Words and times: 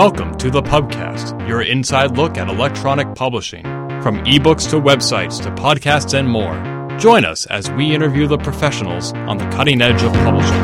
Welcome 0.00 0.38
to 0.38 0.50
the 0.50 0.62
Pubcast, 0.62 1.46
your 1.46 1.60
inside 1.60 2.16
look 2.16 2.38
at 2.38 2.48
electronic 2.48 3.14
publishing. 3.14 3.64
From 4.00 4.24
ebooks 4.24 4.70
to 4.70 4.76
websites 4.76 5.42
to 5.42 5.50
podcasts 5.50 6.18
and 6.18 6.26
more. 6.26 6.54
Join 6.98 7.26
us 7.26 7.44
as 7.44 7.70
we 7.72 7.94
interview 7.94 8.26
the 8.26 8.38
professionals 8.38 9.12
on 9.12 9.36
the 9.36 9.44
cutting 9.50 9.82
edge 9.82 10.02
of 10.02 10.10
publishing. 10.14 10.62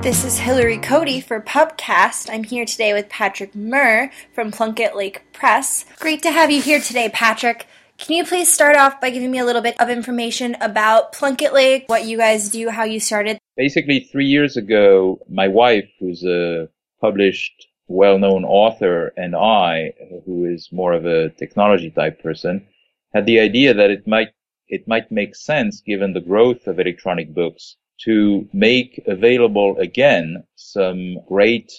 This 0.00 0.24
is 0.24 0.38
Hillary 0.38 0.78
Kody 0.78 1.20
for 1.20 1.40
Pubcast. 1.40 2.32
I'm 2.32 2.44
here 2.44 2.64
today 2.64 2.92
with 2.92 3.08
Patrick 3.08 3.56
Mehr 3.56 4.12
from 4.32 4.52
Plunkett 4.52 4.94
Lake 4.94 5.24
Press. 5.32 5.84
Great 5.98 6.22
to 6.22 6.30
have 6.30 6.52
you 6.52 6.62
here 6.62 6.78
today, 6.78 7.08
Patrick. 7.08 7.66
Can 7.96 8.14
you 8.14 8.24
please 8.24 8.48
start 8.48 8.76
off 8.76 9.00
by 9.00 9.10
giving 9.10 9.32
me 9.32 9.40
a 9.40 9.44
little 9.44 9.62
bit 9.62 9.74
of 9.80 9.90
information 9.90 10.56
about 10.60 11.12
Plunkett 11.12 11.52
Lake, 11.52 11.86
what 11.88 12.04
you 12.04 12.18
guys 12.18 12.50
do, 12.50 12.68
how 12.68 12.84
you 12.84 13.00
started? 13.00 13.40
Basically, 13.58 13.98
three 13.98 14.26
years 14.26 14.56
ago, 14.56 15.20
my 15.28 15.48
wife, 15.48 15.90
who's 15.98 16.22
a 16.22 16.68
published, 17.00 17.66
well-known 17.88 18.44
author, 18.44 19.12
and 19.16 19.34
I, 19.34 19.94
who 20.24 20.44
is 20.44 20.70
more 20.70 20.92
of 20.92 21.04
a 21.04 21.30
technology 21.30 21.90
type 21.90 22.22
person, 22.22 22.68
had 23.12 23.26
the 23.26 23.40
idea 23.40 23.74
that 23.74 23.90
it 23.90 24.06
might 24.06 24.28
it 24.68 24.86
might 24.86 25.10
make 25.10 25.34
sense, 25.34 25.80
given 25.80 26.12
the 26.12 26.20
growth 26.20 26.68
of 26.68 26.78
electronic 26.78 27.34
books, 27.34 27.76
to 28.04 28.48
make 28.52 29.02
available 29.08 29.76
again 29.78 30.44
some 30.54 31.18
great 31.26 31.72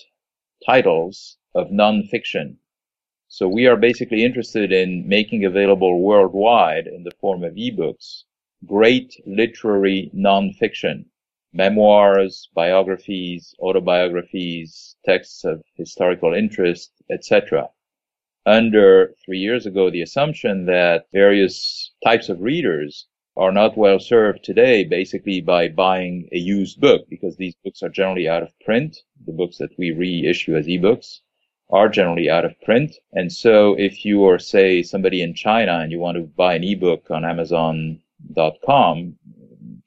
titles 0.66 1.38
of 1.56 1.70
nonfiction. 1.70 2.58
So 3.30 3.48
we 3.48 3.68
are 3.68 3.78
basically 3.78 4.26
interested 4.26 4.74
in 4.74 5.08
making 5.08 5.46
available 5.46 6.02
worldwide 6.02 6.88
in 6.88 7.04
the 7.04 7.16
form 7.22 7.46
of 7.46 7.54
ebooks 7.54 8.26
great 8.66 9.16
literary 9.26 10.12
nonfiction, 10.14 11.06
memoirs, 11.54 12.50
biographies, 12.54 13.56
autobiographies, 13.60 14.96
texts 15.06 15.44
of 15.44 15.64
historical 15.76 16.34
interest, 16.34 16.92
etc. 17.10 17.70
Under 18.46 19.14
three 19.26 19.40
years 19.40 19.66
ago, 19.66 19.90
the 19.90 20.02
assumption 20.02 20.66
that 20.66 21.08
various 21.12 21.92
types 22.04 22.30
of 22.30 22.42
readers 22.42 23.08
are 23.38 23.52
not 23.52 23.78
well 23.78 24.00
served 24.00 24.44
today 24.44 24.84
basically 24.84 25.40
by 25.40 25.68
buying 25.70 26.28
a 26.32 26.38
used 26.38 26.80
book 26.80 27.08
because 27.10 27.38
these 27.38 27.56
books 27.64 27.82
are 27.82 27.90
generally 27.90 28.28
out 28.28 28.44
of 28.44 28.52
print, 28.60 28.98
the 29.26 29.32
books 29.32 29.58
that 29.58 29.78
we 29.78 29.92
reissue 29.92 30.56
as 30.56 30.68
ebooks 30.68 31.20
are 31.70 31.88
generally 31.88 32.30
out 32.30 32.46
of 32.46 32.60
print. 32.62 32.96
And 33.14 33.32
so 33.32 33.76
if 33.78 34.04
you 34.04 34.26
are, 34.26 34.40
say, 34.40 34.84
somebody 34.84 35.22
in 35.22 35.34
China 35.34 35.80
and 35.80 35.92
you 35.92 36.00
want 36.00 36.18
to 36.18 36.24
buy 36.24 36.56
an 36.56 36.64
ebook 36.64 37.12
on 37.12 37.24
Amazon.com, 37.24 39.16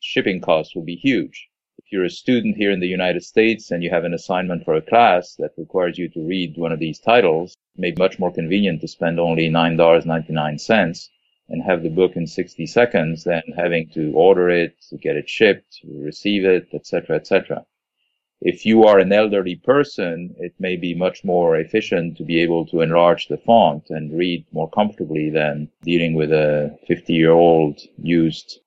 shipping 0.00 0.40
costs 0.40 0.74
will 0.74 0.84
be 0.84 0.96
huge. 0.96 1.48
You're 1.92 2.06
a 2.06 2.10
student 2.10 2.56
here 2.56 2.70
in 2.70 2.80
the 2.80 2.88
United 2.88 3.22
States 3.22 3.70
and 3.70 3.82
you 3.82 3.90
have 3.90 4.04
an 4.04 4.14
assignment 4.14 4.64
for 4.64 4.74
a 4.74 4.80
class 4.80 5.36
that 5.36 5.52
requires 5.58 5.98
you 5.98 6.08
to 6.08 6.26
read 6.26 6.56
one 6.56 6.72
of 6.72 6.78
these 6.78 6.98
titles, 6.98 7.52
it 7.52 7.80
may 7.80 7.90
be 7.90 8.02
much 8.02 8.18
more 8.18 8.32
convenient 8.32 8.80
to 8.80 8.88
spend 8.88 9.20
only 9.20 9.50
$9.99 9.50 11.08
and 11.50 11.62
have 11.62 11.82
the 11.82 11.90
book 11.90 12.16
in 12.16 12.26
60 12.26 12.66
seconds 12.66 13.24
than 13.24 13.42
having 13.56 13.90
to 13.90 14.10
order 14.14 14.48
it, 14.48 14.74
to 14.88 14.96
get 14.96 15.16
it 15.16 15.28
shipped, 15.28 15.80
receive 15.84 16.46
it, 16.46 16.66
etc., 16.72 17.16
etc 17.16 17.66
if 18.44 18.66
you 18.66 18.82
are 18.82 18.98
an 18.98 19.12
elderly 19.12 19.54
person, 19.54 20.34
it 20.38 20.52
may 20.58 20.74
be 20.74 20.94
much 20.94 21.22
more 21.22 21.56
efficient 21.56 22.16
to 22.16 22.24
be 22.24 22.40
able 22.40 22.66
to 22.66 22.80
enlarge 22.80 23.28
the 23.28 23.36
font 23.36 23.84
and 23.88 24.18
read 24.18 24.44
more 24.50 24.68
comfortably 24.68 25.30
than 25.30 25.68
dealing 25.82 26.14
with 26.14 26.32
a 26.32 26.76
50 26.88 27.12
year 27.12 27.30
old 27.30 27.80
used, 28.02 28.58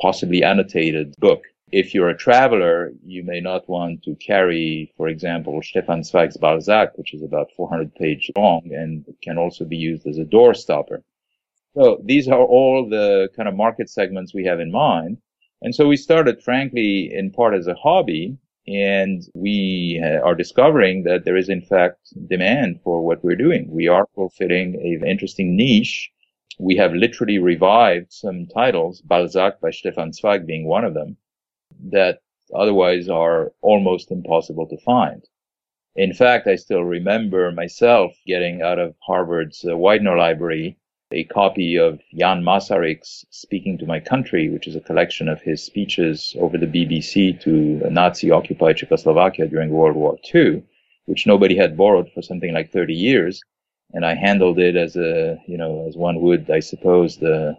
possibly 0.00 0.44
annotated 0.44 1.16
book. 1.18 1.42
If 1.76 1.92
you're 1.92 2.10
a 2.10 2.16
traveler, 2.16 2.92
you 3.04 3.24
may 3.24 3.40
not 3.40 3.68
want 3.68 4.04
to 4.04 4.14
carry, 4.14 4.92
for 4.96 5.08
example, 5.08 5.60
Stefan 5.60 6.04
Zweig's 6.04 6.36
Balzac, 6.36 6.96
which 6.96 7.12
is 7.12 7.24
about 7.24 7.50
400 7.56 7.92
pages 7.96 8.30
long 8.36 8.62
and 8.72 9.04
can 9.24 9.38
also 9.38 9.64
be 9.64 9.76
used 9.76 10.06
as 10.06 10.18
a 10.18 10.24
door 10.24 10.54
stopper. 10.54 11.02
So 11.74 12.00
these 12.04 12.28
are 12.28 12.44
all 12.44 12.88
the 12.88 13.28
kind 13.34 13.48
of 13.48 13.56
market 13.56 13.90
segments 13.90 14.32
we 14.32 14.44
have 14.44 14.60
in 14.60 14.70
mind. 14.70 15.18
And 15.62 15.74
so 15.74 15.88
we 15.88 15.96
started, 15.96 16.40
frankly, 16.44 17.12
in 17.12 17.32
part 17.32 17.54
as 17.54 17.66
a 17.66 17.74
hobby, 17.74 18.38
and 18.68 19.22
we 19.34 20.00
uh, 20.00 20.20
are 20.20 20.36
discovering 20.36 21.02
that 21.02 21.24
there 21.24 21.36
is 21.36 21.48
in 21.48 21.62
fact 21.62 21.98
demand 22.28 22.82
for 22.84 23.04
what 23.04 23.24
we're 23.24 23.34
doing. 23.34 23.68
We 23.68 23.88
are 23.88 24.06
fulfilling 24.14 24.76
an 24.76 25.08
interesting 25.08 25.56
niche. 25.56 26.12
We 26.56 26.76
have 26.76 26.94
literally 26.94 27.40
revived 27.40 28.12
some 28.12 28.46
titles, 28.46 29.00
Balzac 29.00 29.60
by 29.60 29.72
Stefan 29.72 30.12
Zweig 30.12 30.46
being 30.46 30.68
one 30.68 30.84
of 30.84 30.94
them, 30.94 31.16
that 31.90 32.20
otherwise 32.54 33.08
are 33.08 33.52
almost 33.62 34.10
impossible 34.10 34.66
to 34.68 34.76
find. 34.78 35.22
In 35.96 36.12
fact, 36.12 36.46
I 36.46 36.56
still 36.56 36.82
remember 36.84 37.52
myself 37.52 38.12
getting 38.26 38.62
out 38.62 38.78
of 38.78 38.96
Harvard's 39.00 39.64
uh, 39.64 39.76
Widener 39.76 40.16
Library 40.16 40.76
a 41.14 41.24
copy 41.24 41.76
of 41.76 42.00
Jan 42.18 42.42
Masaryk's 42.42 43.24
Speaking 43.30 43.78
to 43.78 43.86
My 43.86 44.00
Country, 44.00 44.50
which 44.50 44.66
is 44.66 44.74
a 44.74 44.80
collection 44.80 45.28
of 45.28 45.40
his 45.40 45.62
speeches 45.62 46.34
over 46.40 46.58
the 46.58 46.66
BBC 46.66 47.40
to 47.42 47.50
Nazi 47.88 48.32
occupied 48.32 48.78
Czechoslovakia 48.78 49.46
during 49.46 49.70
World 49.70 49.94
War 49.94 50.18
II, 50.34 50.64
which 51.06 51.26
nobody 51.26 51.56
had 51.56 51.76
borrowed 51.76 52.10
for 52.12 52.22
something 52.22 52.52
like 52.52 52.72
30 52.72 52.94
years. 52.94 53.40
And 53.92 54.04
I 54.04 54.14
handled 54.14 54.58
it 54.58 54.74
as 54.74 54.96
a, 54.96 55.38
you 55.46 55.56
know, 55.56 55.86
as 55.86 55.96
one 55.96 56.20
would, 56.20 56.50
I 56.50 56.58
suppose, 56.58 57.16
the 57.16 57.56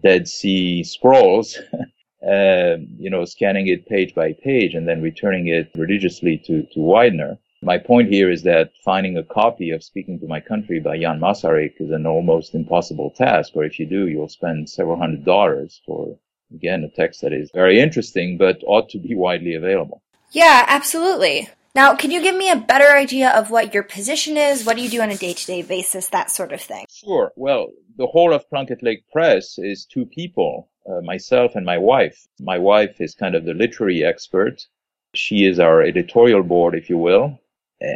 Dead 0.00 0.28
Sea 0.28 0.84
Scrolls, 0.84 1.58
uh, 2.26 2.76
you 2.98 3.10
know, 3.10 3.24
scanning 3.24 3.66
it 3.66 3.86
page 3.86 4.14
by 4.14 4.32
page 4.32 4.74
and 4.74 4.86
then 4.86 5.02
returning 5.02 5.48
it 5.48 5.70
religiously 5.74 6.38
to, 6.46 6.62
to 6.72 6.80
Widener. 6.80 7.38
My 7.64 7.78
point 7.78 8.08
here 8.08 8.30
is 8.30 8.42
that 8.42 8.72
finding 8.84 9.16
a 9.16 9.22
copy 9.22 9.70
of 9.70 9.84
Speaking 9.84 10.18
to 10.20 10.26
My 10.26 10.40
Country 10.40 10.80
by 10.80 10.98
Jan 10.98 11.20
Masaryk 11.20 11.80
is 11.80 11.90
an 11.90 12.06
almost 12.06 12.54
impossible 12.54 13.10
task, 13.10 13.52
or 13.54 13.64
if 13.64 13.78
you 13.78 13.86
do, 13.86 14.08
you'll 14.08 14.28
spend 14.28 14.68
several 14.68 14.98
hundred 14.98 15.24
dollars 15.24 15.80
for, 15.86 16.18
again, 16.52 16.82
a 16.82 16.88
text 16.88 17.20
that 17.20 17.32
is 17.32 17.50
very 17.54 17.78
interesting, 17.78 18.36
but 18.36 18.60
ought 18.66 18.88
to 18.90 18.98
be 18.98 19.14
widely 19.14 19.54
available. 19.54 20.02
Yeah, 20.32 20.64
absolutely. 20.66 21.48
Now, 21.74 21.94
can 21.94 22.10
you 22.10 22.20
give 22.20 22.34
me 22.34 22.50
a 22.50 22.56
better 22.56 22.96
idea 22.96 23.30
of 23.30 23.50
what 23.50 23.72
your 23.72 23.82
position 23.82 24.36
is? 24.36 24.64
What 24.64 24.76
do 24.76 24.82
you 24.82 24.90
do 24.90 25.00
on 25.00 25.10
a 25.10 25.16
day 25.16 25.32
to 25.32 25.46
day 25.46 25.62
basis? 25.62 26.08
That 26.08 26.30
sort 26.30 26.52
of 26.52 26.60
thing. 26.60 26.84
Sure. 26.90 27.32
Well, 27.36 27.68
the 27.96 28.06
whole 28.06 28.32
of 28.34 28.48
Plunkett 28.50 28.82
Lake 28.82 29.04
Press 29.12 29.58
is 29.58 29.86
two 29.86 30.04
people, 30.04 30.68
uh, 30.88 31.00
myself 31.02 31.54
and 31.54 31.66
my 31.66 31.78
wife. 31.78 32.26
My 32.40 32.58
wife 32.58 33.00
is 33.00 33.14
kind 33.14 33.34
of 33.34 33.44
the 33.44 33.54
literary 33.54 34.04
expert. 34.04 34.66
She 35.14 35.44
is 35.44 35.58
our 35.58 35.82
editorial 35.82 36.42
board, 36.42 36.74
if 36.74 36.88
you 36.88 36.98
will 36.98 37.38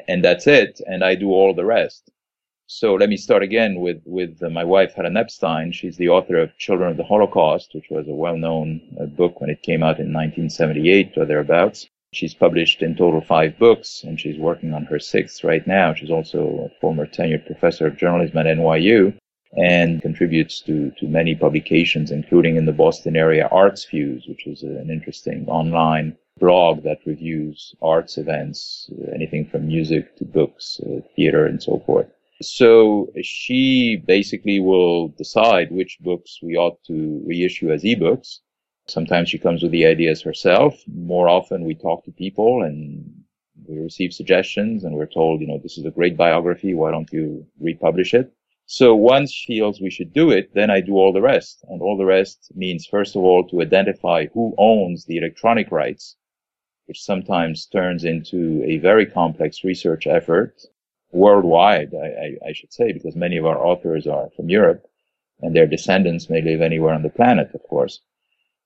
and 0.09 0.25
that's 0.25 0.47
it. 0.47 0.81
And 0.87 1.05
I 1.05 1.15
do 1.15 1.31
all 1.31 1.55
the 1.55 1.65
rest. 1.65 2.11
So 2.69 2.95
let 2.95 3.09
me 3.09 3.17
start 3.17 3.43
again 3.45 3.79
with, 3.79 4.03
with 4.05 4.43
uh, 4.43 4.51
my 4.51 4.65
wife, 4.65 4.95
Helen 4.95 5.17
Epstein. 5.17 5.71
She's 5.71 5.97
the 5.97 6.09
author 6.09 6.37
of 6.37 6.57
Children 6.59 6.91
of 6.91 6.97
the 6.97 7.05
Holocaust, 7.05 7.71
which 7.75 7.87
was 7.91 8.09
a 8.09 8.15
well-known 8.15 8.81
uh, 9.01 9.07
book 9.07 9.41
when 9.41 9.51
it 9.51 9.63
came 9.63 9.85
out 9.85 10.01
in 10.01 10.13
1978 10.13 11.13
or 11.17 11.25
thereabouts. 11.25 11.89
She's 12.13 12.35
published 12.35 12.83
in 12.83 12.97
total 12.97 13.21
five 13.21 13.59
books, 13.59 14.03
and 14.03 14.19
she's 14.19 14.39
working 14.39 14.75
on 14.75 14.85
her 14.87 14.99
sixth 14.99 15.45
right 15.45 15.65
now. 15.67 15.95
She's 15.95 16.11
also 16.11 16.71
a 16.71 16.81
former 16.81 17.07
tenured 17.07 17.47
professor 17.47 17.87
of 17.87 17.99
journalism 17.99 18.39
at 18.39 18.47
NYU 18.47 19.17
and 19.57 20.03
contributes 20.03 20.61
to, 20.63 20.91
to 20.99 21.07
many 21.07 21.35
publications, 21.35 22.11
including 22.11 22.57
in 22.57 22.67
the 22.67 22.73
Boston 22.73 23.17
area 23.17 23.49
Arts 23.51 23.85
Fuse, 23.85 24.27
which 24.29 24.47
is 24.47 24.63
an 24.63 24.91
interesting 24.91 25.47
online 25.49 26.17
blog 26.39 26.83
that 26.83 26.99
reviews 27.07 27.75
arts 27.81 28.19
events, 28.19 28.91
anything 29.15 29.47
from 29.47 29.67
music 29.67 30.15
to 30.17 30.25
books, 30.25 30.81
uh, 30.87 31.01
theater, 31.15 31.47
and 31.47 31.63
so 31.63 31.83
forth. 31.87 32.07
So 32.43 33.11
she 33.23 33.97
basically 33.97 34.61
will 34.61 35.09
decide 35.09 35.71
which 35.71 35.99
books 36.01 36.41
we 36.43 36.57
ought 36.57 36.83
to 36.85 37.23
reissue 37.27 37.73
as 37.73 37.83
ebooks. 37.83 38.41
Sometimes 38.89 39.31
she 39.31 39.39
comes 39.39 39.63
with 39.63 39.73
the 39.73 39.87
ideas 39.87 40.21
herself. 40.21 40.83
More 40.87 41.29
often 41.31 41.65
we 41.65 41.75
talk 41.75 42.05
to 42.05 42.13
people 42.13 42.63
and 42.63 43.11
we 43.67 43.79
receive 43.79 44.13
suggestions 44.13 44.85
and 44.85 44.95
we're 44.95 45.07
told, 45.07 45.41
you 45.41 45.47
know, 45.47 45.59
this 45.63 45.79
is 45.79 45.87
a 45.87 45.91
great 45.91 46.17
biography. 46.17 46.75
Why 46.75 46.91
don't 46.91 47.11
you 47.11 47.47
republish 47.59 48.13
it? 48.13 48.36
So 48.67 48.95
once 48.95 49.33
she 49.33 49.55
feels 49.55 49.81
we 49.81 49.91
should 49.91 50.13
do 50.13 50.31
it, 50.31 50.53
then 50.53 50.71
I 50.71 50.81
do 50.81 50.95
all 50.97 51.13
the 51.13 51.23
rest. 51.23 51.65
And 51.69 51.81
all 51.81 51.97
the 51.97 52.05
rest 52.05 52.53
means, 52.55 52.87
first 52.87 53.17
of 53.17 53.23
all, 53.23 53.47
to 53.49 53.63
identify 53.63 54.27
who 54.27 54.55
owns 54.59 55.05
the 55.05 55.17
electronic 55.19 55.71
rights 55.71 56.17
which 56.87 57.03
sometimes 57.03 57.67
turns 57.67 58.05
into 58.05 58.63
a 58.65 58.79
very 58.79 59.07
complex 59.07 59.65
research 59.65 60.07
effort 60.07 60.61
worldwide, 61.11 61.93
I, 61.95 62.07
I, 62.07 62.49
I, 62.49 62.53
should 62.53 62.73
say, 62.73 62.93
because 62.93 63.17
many 63.17 63.37
of 63.37 63.47
our 63.47 63.65
authors 63.65 64.07
are 64.07 64.31
from 64.31 64.49
Europe 64.49 64.87
and 65.41 65.55
their 65.55 65.67
descendants 65.67 66.31
may 66.31 66.43
live 66.43 66.61
anywhere 66.61 66.95
on 66.95 67.03
the 67.03 67.11
planet, 67.11 67.51
of 67.55 67.63
course. 67.65 68.01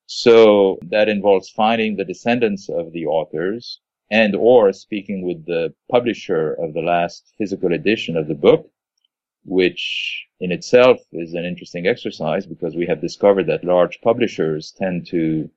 So 0.07 0.79
that 0.83 1.09
involves 1.09 1.49
finding 1.49 1.97
the 1.97 2.05
descendants 2.05 2.69
of 2.69 2.93
the 2.93 3.07
authors 3.07 3.81
and 4.11 4.35
or 4.35 4.73
speaking 4.73 5.23
with 5.23 5.47
the 5.47 5.73
publisher 5.91 6.53
of 6.53 6.75
the 6.75 6.83
last 6.83 7.33
physical 7.39 7.73
edition 7.73 8.17
of 8.17 8.29
the 8.29 8.35
book, 8.35 8.69
which 9.45 10.27
in 10.39 10.53
itself 10.53 10.99
is 11.13 11.35
an 11.35 11.45
interesting 11.45 11.87
exercise 11.87 12.47
because 12.47 12.77
we 12.77 12.87
have 12.87 13.01
discovered 13.01 13.47
that 13.47 13.65
large 13.65 14.01
publishers 14.01 14.73
tend 14.73 15.07
to 15.07 15.51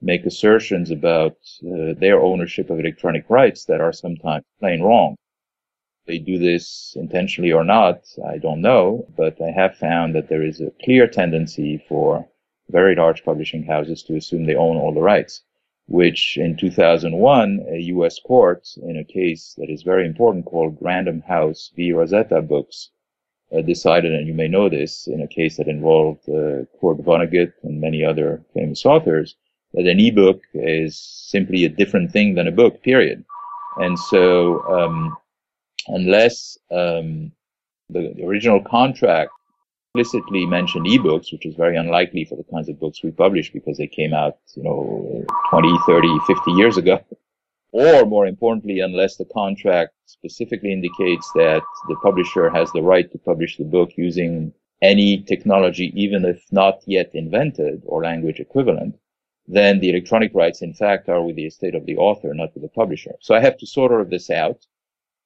make 0.00 0.26
assertions 0.26 0.90
about 0.90 1.36
uh, 1.64 1.94
their 1.98 2.20
ownership 2.20 2.70
of 2.70 2.78
electronic 2.78 3.28
rights 3.28 3.64
that 3.64 3.80
are 3.80 3.92
sometimes 3.92 4.44
plain 4.60 4.82
wrong. 4.82 5.16
They 6.06 6.18
do 6.18 6.38
this 6.38 6.94
intentionally 6.96 7.52
or 7.52 7.64
not, 7.64 8.04
I 8.26 8.38
don't 8.38 8.60
know, 8.60 9.06
but 9.16 9.40
I 9.42 9.50
have 9.50 9.76
found 9.76 10.14
that 10.14 10.28
there 10.28 10.42
is 10.42 10.60
a 10.60 10.72
clear 10.82 11.06
tendency 11.06 11.78
for 11.88 12.28
very 12.70 12.94
large 12.94 13.24
publishing 13.24 13.64
houses 13.64 14.02
to 14.04 14.16
assume 14.16 14.46
they 14.46 14.54
own 14.54 14.76
all 14.76 14.92
the 14.92 15.00
rights, 15.00 15.42
which 15.86 16.36
in 16.36 16.56
2001, 16.56 17.66
a 17.68 17.78
U.S. 17.94 18.18
court 18.20 18.68
in 18.82 18.96
a 18.96 19.04
case 19.04 19.54
that 19.58 19.70
is 19.70 19.82
very 19.82 20.06
important 20.06 20.44
called 20.44 20.78
Random 20.80 21.20
House 21.20 21.70
v. 21.76 21.92
Rosetta 21.92 22.42
Books 22.42 22.90
decided, 23.64 24.12
and 24.12 24.26
you 24.26 24.34
may 24.34 24.48
know 24.48 24.68
this, 24.68 25.06
in 25.06 25.22
a 25.22 25.26
case 25.26 25.56
that 25.56 25.68
involved 25.68 26.28
uh, 26.28 26.64
Kurt 26.80 26.98
Vonnegut 26.98 27.52
and 27.62 27.80
many 27.80 28.04
other 28.04 28.42
famous 28.54 28.84
authors, 28.84 29.36
that 29.74 29.86
an 29.86 30.00
ebook 30.00 30.40
is 30.54 30.98
simply 30.98 31.64
a 31.64 31.68
different 31.68 32.10
thing 32.10 32.34
than 32.34 32.46
a 32.46 32.52
book, 32.52 32.82
period. 32.82 33.24
And 33.76 33.98
so, 33.98 34.62
um, 34.68 35.16
unless 35.88 36.58
um, 36.70 37.32
the, 37.90 38.12
the 38.16 38.24
original 38.24 38.62
contract 38.62 39.30
explicitly 39.94 40.46
mentioned 40.46 40.86
ebooks, 40.86 41.32
which 41.32 41.46
is 41.46 41.54
very 41.54 41.76
unlikely 41.76 42.24
for 42.24 42.36
the 42.36 42.44
kinds 42.52 42.68
of 42.68 42.78
books 42.78 43.02
we 43.02 43.10
publish 43.10 43.52
because 43.52 43.78
they 43.78 43.86
came 43.86 44.14
out, 44.14 44.38
you 44.54 44.62
know, 44.62 45.24
20, 45.50 45.78
30, 45.86 46.08
50 46.26 46.50
years 46.52 46.76
ago. 46.76 47.00
Or 47.72 48.06
more 48.06 48.26
importantly, 48.26 48.80
unless 48.80 49.16
the 49.16 49.26
contract 49.26 49.92
specifically 50.06 50.72
indicates 50.72 51.30
that 51.34 51.62
the 51.88 51.96
publisher 51.96 52.48
has 52.48 52.72
the 52.72 52.82
right 52.82 53.10
to 53.12 53.18
publish 53.18 53.56
the 53.56 53.64
book 53.64 53.90
using 53.96 54.52
any 54.80 55.22
technology, 55.22 55.92
even 55.94 56.24
if 56.24 56.42
not 56.50 56.80
yet 56.86 57.10
invented 57.14 57.82
or 57.84 58.04
language 58.04 58.40
equivalent, 58.40 58.96
then 59.46 59.80
the 59.80 59.90
electronic 59.90 60.34
rights, 60.34 60.62
in 60.62 60.72
fact, 60.72 61.08
are 61.08 61.22
with 61.22 61.36
the 61.36 61.46
estate 61.46 61.74
of 61.74 61.84
the 61.86 61.96
author, 61.96 62.32
not 62.34 62.54
with 62.54 62.62
the 62.62 62.68
publisher. 62.68 63.14
So 63.20 63.34
I 63.34 63.40
have 63.40 63.58
to 63.58 63.66
sort 63.66 63.92
all 63.92 64.00
of 64.00 64.10
this 64.10 64.30
out. 64.30 64.64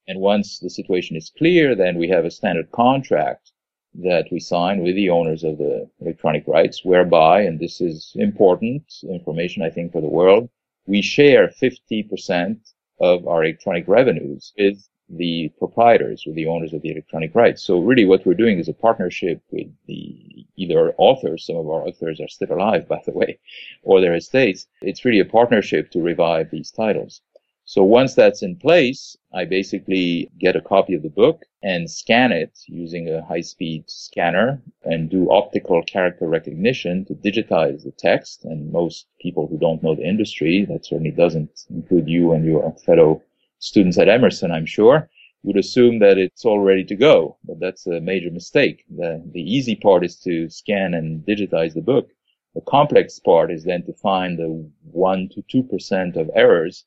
And 0.07 0.19
once 0.19 0.59
the 0.59 0.69
situation 0.69 1.15
is 1.15 1.31
clear, 1.37 1.75
then 1.75 1.97
we 1.97 2.09
have 2.09 2.25
a 2.25 2.31
standard 2.31 2.71
contract 2.71 3.51
that 3.95 4.25
we 4.31 4.39
sign 4.39 4.81
with 4.81 4.95
the 4.95 5.09
owners 5.09 5.43
of 5.43 5.57
the 5.57 5.89
electronic 6.01 6.45
rights, 6.47 6.83
whereby, 6.83 7.41
and 7.41 7.59
this 7.59 7.79
is 7.79 8.11
important 8.15 8.83
information, 9.03 9.61
I 9.61 9.69
think, 9.69 9.91
for 9.91 10.01
the 10.01 10.07
world, 10.07 10.49
we 10.85 11.01
share 11.01 11.47
50% 11.47 12.57
of 12.99 13.27
our 13.27 13.43
electronic 13.43 13.87
revenues 13.87 14.53
with 14.57 14.87
the 15.09 15.51
proprietors, 15.59 16.23
with 16.25 16.35
the 16.35 16.47
owners 16.47 16.73
of 16.73 16.81
the 16.81 16.91
electronic 16.91 17.35
rights. 17.35 17.63
So 17.63 17.79
really 17.79 18.05
what 18.05 18.25
we're 18.25 18.33
doing 18.33 18.59
is 18.59 18.69
a 18.69 18.73
partnership 18.73 19.41
with 19.51 19.67
the 19.85 20.45
either 20.55 20.93
authors, 20.97 21.45
some 21.45 21.57
of 21.57 21.67
our 21.67 21.87
authors 21.87 22.19
are 22.19 22.27
still 22.27 22.53
alive, 22.53 22.87
by 22.87 23.01
the 23.05 23.11
way, 23.11 23.39
or 23.83 24.01
their 24.01 24.15
estates. 24.15 24.67
It's 24.81 25.05
really 25.05 25.19
a 25.19 25.25
partnership 25.25 25.91
to 25.91 26.01
revive 26.01 26.49
these 26.49 26.71
titles. 26.71 27.21
So 27.65 27.81
once 27.81 28.13
that's 28.13 28.43
in 28.43 28.57
place, 28.57 29.15
I 29.33 29.45
basically 29.45 30.29
get 30.37 30.57
a 30.57 30.61
copy 30.61 30.95
of 30.95 31.01
the 31.01 31.09
book 31.09 31.45
and 31.61 31.89
scan 31.89 32.33
it 32.33 32.59
using 32.67 33.07
a 33.07 33.23
high 33.23 33.39
speed 33.39 33.89
scanner 33.89 34.61
and 34.83 35.09
do 35.09 35.31
optical 35.31 35.81
character 35.81 36.27
recognition 36.27 37.05
to 37.05 37.15
digitize 37.15 37.83
the 37.83 37.91
text. 37.91 38.43
And 38.43 38.69
most 38.73 39.07
people 39.21 39.47
who 39.47 39.57
don't 39.57 39.81
know 39.81 39.95
the 39.95 40.03
industry, 40.03 40.65
that 40.65 40.85
certainly 40.85 41.11
doesn't 41.11 41.65
include 41.69 42.09
you 42.09 42.33
and 42.33 42.43
your 42.45 42.69
fellow 42.85 43.23
students 43.59 43.97
at 43.97 44.09
Emerson, 44.09 44.51
I'm 44.51 44.65
sure, 44.65 45.09
would 45.43 45.55
assume 45.55 45.99
that 45.99 46.17
it's 46.17 46.43
all 46.43 46.59
ready 46.59 46.83
to 46.83 46.95
go. 46.95 47.37
But 47.45 47.61
that's 47.61 47.87
a 47.87 48.01
major 48.01 48.29
mistake. 48.29 48.83
The, 48.93 49.23
the 49.31 49.41
easy 49.41 49.77
part 49.77 50.03
is 50.03 50.17
to 50.17 50.49
scan 50.49 50.93
and 50.93 51.25
digitize 51.25 51.73
the 51.73 51.81
book. 51.81 52.09
The 52.55 52.61
complex 52.61 53.19
part 53.19 53.51
is 53.51 53.63
then 53.63 53.83
to 53.85 53.93
find 53.93 54.37
the 54.37 54.69
1 54.91 55.29
to 55.29 55.63
2% 55.63 56.17
of 56.17 56.29
errors 56.35 56.83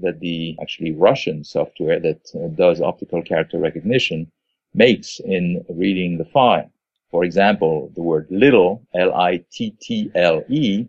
that 0.00 0.20
the 0.20 0.56
actually 0.60 0.92
Russian 0.92 1.44
software 1.44 2.00
that 2.00 2.30
uh, 2.34 2.48
does 2.48 2.80
optical 2.80 3.22
character 3.22 3.58
recognition 3.58 4.30
makes 4.74 5.20
in 5.20 5.64
reading 5.68 6.18
the 6.18 6.24
file. 6.24 6.70
For 7.10 7.24
example, 7.24 7.90
the 7.94 8.02
word 8.02 8.26
little, 8.30 8.82
L-I-T-T-L-E, 8.94 10.88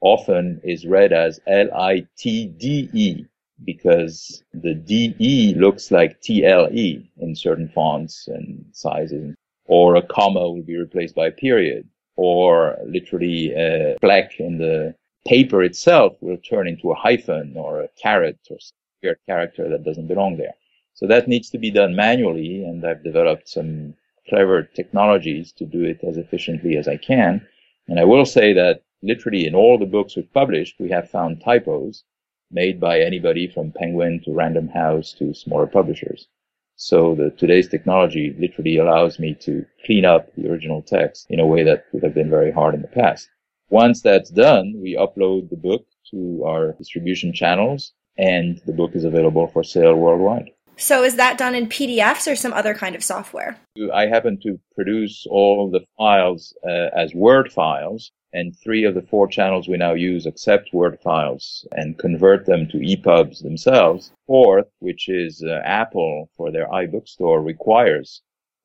often 0.00 0.60
is 0.64 0.86
read 0.86 1.12
as 1.12 1.40
L-I-T-D-E 1.46 3.26
because 3.64 4.42
the 4.54 4.74
D-E 4.74 5.54
looks 5.54 5.90
like 5.90 6.20
T-L-E 6.20 7.10
in 7.18 7.36
certain 7.36 7.68
fonts 7.68 8.26
and 8.28 8.64
sizes. 8.72 9.34
Or 9.66 9.94
a 9.96 10.02
comma 10.02 10.40
will 10.50 10.62
be 10.62 10.76
replaced 10.76 11.14
by 11.14 11.28
a 11.28 11.32
period. 11.32 11.88
Or 12.16 12.76
literally 12.84 13.52
a 13.54 13.96
black 14.00 14.40
in 14.40 14.58
the 14.58 14.94
paper 15.26 15.62
itself 15.62 16.16
will 16.20 16.38
turn 16.38 16.66
into 16.68 16.90
a 16.90 16.94
hyphen 16.94 17.54
or 17.56 17.82
a 17.82 17.88
caret 18.00 18.38
or 18.50 18.58
weird 19.02 19.18
character 19.26 19.68
that 19.68 19.84
doesn't 19.84 20.08
belong 20.08 20.36
there. 20.36 20.54
So 20.94 21.06
that 21.06 21.28
needs 21.28 21.50
to 21.50 21.58
be 21.58 21.70
done 21.70 21.94
manually, 21.96 22.64
and 22.64 22.84
I've 22.84 23.04
developed 23.04 23.48
some 23.48 23.94
clever 24.28 24.62
technologies 24.62 25.52
to 25.52 25.64
do 25.64 25.82
it 25.84 26.00
as 26.04 26.16
efficiently 26.16 26.76
as 26.76 26.88
I 26.88 26.96
can. 26.96 27.46
And 27.88 27.98
I 27.98 28.04
will 28.04 28.26
say 28.26 28.52
that 28.52 28.82
literally 29.02 29.46
in 29.46 29.54
all 29.54 29.78
the 29.78 29.86
books 29.86 30.16
we've 30.16 30.32
published, 30.32 30.78
we 30.78 30.90
have 30.90 31.10
found 31.10 31.40
typos 31.40 32.04
made 32.50 32.80
by 32.80 33.00
anybody 33.00 33.46
from 33.46 33.72
Penguin 33.72 34.20
to 34.24 34.32
Random 34.32 34.68
House 34.68 35.12
to 35.14 35.32
smaller 35.32 35.66
publishers. 35.66 36.28
So 36.76 37.14
the 37.14 37.30
today's 37.30 37.68
technology 37.68 38.34
literally 38.38 38.78
allows 38.78 39.18
me 39.18 39.34
to 39.40 39.64
clean 39.84 40.04
up 40.04 40.34
the 40.34 40.50
original 40.50 40.82
text 40.82 41.26
in 41.30 41.40
a 41.40 41.46
way 41.46 41.62
that 41.62 41.84
would 41.92 42.02
have 42.02 42.14
been 42.14 42.30
very 42.30 42.50
hard 42.50 42.74
in 42.74 42.82
the 42.82 42.88
past. 42.88 43.28
Once 43.70 44.02
that's 44.02 44.30
done, 44.30 44.74
we 44.76 44.96
upload 44.96 45.48
the 45.48 45.56
book 45.56 45.86
to 46.10 46.42
our 46.44 46.72
distribution 46.72 47.32
channels 47.32 47.92
and 48.18 48.60
the 48.66 48.72
book 48.72 48.94
is 48.94 49.04
available 49.04 49.46
for 49.46 49.62
sale 49.62 49.94
worldwide. 49.94 50.50
So 50.76 51.04
is 51.04 51.16
that 51.16 51.38
done 51.38 51.54
in 51.54 51.68
PDFs 51.68 52.30
or 52.30 52.34
some 52.34 52.52
other 52.52 52.74
kind 52.74 52.94
of 52.94 53.04
software? 53.04 53.56
I 53.92 54.06
happen 54.06 54.40
to 54.42 54.58
produce 54.74 55.26
all 55.28 55.70
the 55.70 55.84
files 55.96 56.56
uh, 56.66 56.88
as 56.96 57.14
Word 57.14 57.52
files, 57.52 58.12
and 58.32 58.56
three 58.56 58.84
of 58.84 58.94
the 58.94 59.02
four 59.02 59.28
channels 59.28 59.68
we 59.68 59.76
now 59.76 59.92
use 59.92 60.24
accept 60.24 60.72
Word 60.72 60.98
files 61.02 61.66
and 61.72 61.98
convert 61.98 62.46
them 62.46 62.66
to 62.68 62.78
EPUBs 62.78 63.42
themselves. 63.42 64.12
Fourth, 64.26 64.68
which 64.78 65.08
is 65.08 65.44
uh, 65.46 65.60
Apple 65.64 66.30
for 66.34 66.50
their 66.50 66.66
iBookstore, 66.68 67.44
requires 67.44 68.22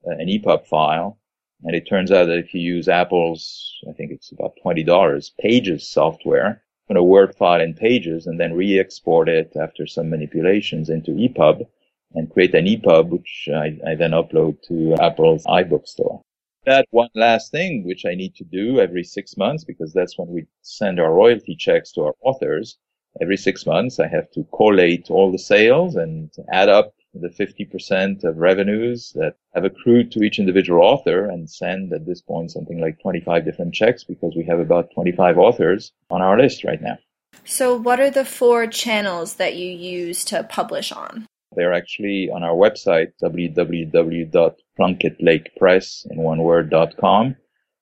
uh, 0.07 0.12
an 0.12 0.28
EPUB 0.28 0.66
file, 0.68 1.19
and 1.63 1.75
it 1.75 1.88
turns 1.88 2.12
out 2.12 2.25
that 2.25 2.38
if 2.38 2.54
you 2.54 2.62
use 2.62 2.88
Apple's, 2.88 3.81
I 3.90 3.94
think 3.94 4.12
it's 4.12 4.31
about 4.31 4.57
$20, 4.63 5.31
Pages 5.40 5.88
software, 5.88 6.63
put 6.88 6.98
a 6.98 7.04
Word 7.04 7.36
file 7.36 7.62
in 7.62 7.74
Pages 7.74 8.28
and 8.28 8.40
then 8.40 8.54
re-export 8.54 9.30
it 9.30 9.54
after 9.59 9.88
some 9.88 10.09
manipulations 10.09 10.90
into 10.90 11.12
EPUB 11.12 11.66
and 12.14 12.31
create 12.31 12.54
an 12.54 12.66
EPUB, 12.66 13.09
which 13.09 13.50
I, 13.54 13.78
I 13.88 13.95
then 13.95 14.12
upload 14.12 14.62
to 14.68 14.95
Apple's 15.02 15.44
iBookstore. 15.45 16.21
That 16.66 16.88
one 16.92 17.09
last 17.14 17.52
thing, 17.52 17.83
which 17.85 18.06
I 18.06 18.16
need 18.16 18.35
to 18.35 18.44
do 18.44 18.80
every 18.80 19.04
six 19.04 19.38
months, 19.38 19.64
because 19.64 19.94
that's 19.94 20.18
when 20.18 20.30
we 20.30 20.47
send 20.62 21.00
our 21.00 21.14
royalty 21.14 21.56
checks 21.56 21.92
to 21.94 22.02
our 22.02 22.16
authors. 22.21 22.78
Every 23.21 23.38
six 23.38 23.66
months, 23.66 24.00
I 24.00 24.07
have 24.07 24.31
to 24.31 24.45
collate 24.54 25.09
all 25.09 25.31
the 25.31 25.38
sales 25.38 25.95
and 25.95 26.31
add 26.52 26.69
up 26.69 26.94
the 27.22 27.30
50% 27.30 28.24
of 28.24 28.38
revenues 28.38 29.12
that 29.16 29.36
have 29.54 29.64
accrued 29.64 30.12
to 30.12 30.24
each 30.24 30.40
individual 30.40 30.81
author 30.81 31.30
and 31.30 31.50
send 31.50 31.94
at 31.94 32.06
this 32.06 32.22
point 32.22 32.52
something 32.52 32.80
like 32.80 33.00
25 33.02 33.45
different 33.45 33.74
checks 33.74 34.04
because 34.04 34.34
we 34.36 34.44
have 34.44 34.60
about 34.60 34.92
25 34.94 35.38
authors 35.38 35.94
on 36.10 36.22
our 36.22 36.38
list 36.38 36.64
right 36.64 36.81
now. 36.81 36.98
So, 37.44 37.76
what 37.76 38.00
are 38.00 38.10
the 38.10 38.26
four 38.26 38.66
channels 38.68 39.36
that 39.36 39.56
you 39.56 39.72
use 39.72 40.24
to 40.26 40.44
publish 40.44 40.92
on? 40.92 41.28
They're 41.56 41.74
actually 41.74 42.30
on 42.30 42.44
our 42.44 42.56
website, 42.56 43.14
www.plunkettlakepress 43.22 46.12
in 46.12 46.18
one 46.18 46.40
word.com. 46.40 47.36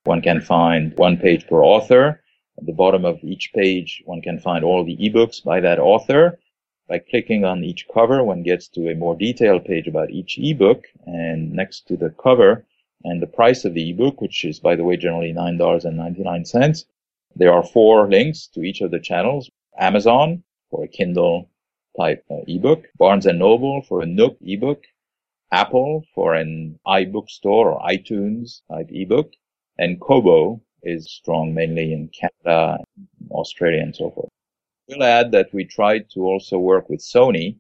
One 0.04 0.22
can 0.22 0.42
find 0.42 0.96
one 0.98 1.18
page 1.18 1.48
per 1.48 1.64
author. 1.64 2.22
At 2.58 2.66
the 2.66 2.74
bottom 2.74 3.06
of 3.06 3.24
each 3.24 3.52
page, 3.56 4.04
one 4.06 4.22
can 4.22 4.40
find 4.40 4.64
all 4.64 4.84
the 4.84 4.98
ebooks 4.98 5.44
by 5.44 5.60
that 5.62 5.80
author 5.80 6.38
by 6.88 7.00
clicking 7.00 7.46
on 7.46 7.64
each 7.64 7.88
cover, 7.88 8.24
one 8.24 8.44
gets 8.44 8.68
to 8.68 8.90
a 8.90 8.96
more 8.96 9.16
detailed 9.16 9.64
page 9.64 9.88
about 9.88 10.12
each 10.12 10.38
ebook, 10.38 10.86
and 11.06 11.52
next 11.54 11.88
to 11.88 11.96
the 11.96 12.10
cover 12.10 12.66
and 13.06 13.22
the 13.22 13.28
price 13.28 13.66
of 13.66 13.74
the 13.74 13.90
ebook, 13.90 14.20
which 14.22 14.44
is, 14.44 14.60
by 14.60 14.76
the 14.76 14.84
way, 14.84 14.98
generally 14.98 15.34
$9.99, 15.34 16.86
there 17.36 17.54
are 17.54 17.64
four 17.64 18.10
links 18.10 18.48
to 18.48 18.64
each 18.64 18.82
of 18.82 18.92
the 18.92 19.00
channels. 19.00 19.50
Amazon 19.78 20.44
for 20.70 20.84
a 20.84 20.88
Kindle 20.88 21.50
type 21.98 22.24
uh, 22.30 22.42
ebook, 22.48 22.86
Barnes 22.98 23.26
and 23.26 23.40
Noble 23.40 23.82
for 23.84 24.02
a 24.02 24.06
Nook 24.06 24.38
ebook, 24.42 24.84
Apple 25.52 26.04
for 26.14 26.34
an 26.34 26.80
iBookstore 26.86 27.46
or 27.46 27.82
iTunes 27.82 28.62
type 28.70 28.90
ebook, 28.92 29.32
and 29.78 30.00
Kobo 30.00 30.62
is 30.84 31.10
strong 31.10 31.54
mainly 31.54 31.94
in 31.94 32.10
Canada, 32.10 32.84
Australia, 33.32 33.82
and 33.82 33.96
so 33.96 34.12
forth 34.12 34.30
will 34.88 35.04
add 35.04 35.32
that 35.32 35.54
we 35.54 35.66
tried 35.66 36.10
to 36.12 36.22
also 36.22 36.60
work 36.60 36.90
with 36.90 37.00
Sony, 37.02 37.58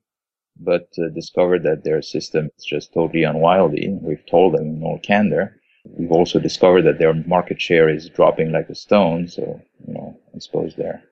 but 0.59 0.87
uh, 0.97 1.09
discovered 1.09 1.63
that 1.63 1.83
their 1.83 2.01
system 2.01 2.49
is 2.57 2.65
just 2.65 2.93
totally 2.93 3.23
unwieldy. 3.23 3.89
We've 4.01 4.25
told 4.25 4.55
them 4.55 4.67
in 4.67 4.83
all 4.83 4.99
candor. 4.99 5.59
We've 5.85 6.11
also 6.11 6.39
discovered 6.39 6.83
that 6.83 6.99
their 6.99 7.13
market 7.13 7.61
share 7.61 7.89
is 7.89 8.09
dropping 8.09 8.51
like 8.51 8.69
a 8.69 8.75
stone. 8.75 9.27
So, 9.27 9.61
you 9.87 9.93
know, 9.93 10.19
I 10.35 10.39
suppose 10.39 10.75
they're 10.75 11.03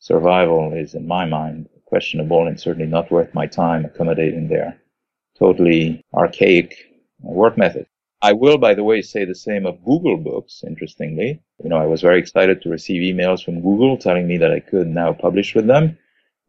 survival 0.00 0.72
is, 0.72 0.94
in 0.94 1.06
my 1.06 1.24
mind, 1.24 1.68
questionable 1.84 2.46
and 2.46 2.60
certainly 2.60 2.88
not 2.88 3.10
worth 3.10 3.34
my 3.34 3.46
time 3.46 3.84
accommodating 3.84 4.48
their 4.48 4.80
totally 5.38 6.04
archaic 6.14 6.74
work 7.20 7.56
method. 7.58 7.86
I 8.20 8.32
will, 8.32 8.58
by 8.58 8.74
the 8.74 8.82
way, 8.82 9.00
say 9.00 9.24
the 9.24 9.34
same 9.34 9.64
of 9.64 9.84
Google 9.84 10.16
Books, 10.16 10.64
interestingly. 10.66 11.40
You 11.62 11.70
know, 11.70 11.76
I 11.76 11.86
was 11.86 12.02
very 12.02 12.18
excited 12.18 12.60
to 12.62 12.68
receive 12.68 13.02
emails 13.02 13.44
from 13.44 13.60
Google 13.60 13.96
telling 13.96 14.26
me 14.26 14.38
that 14.38 14.50
I 14.50 14.58
could 14.58 14.88
now 14.88 15.12
publish 15.12 15.54
with 15.54 15.68
them. 15.68 15.96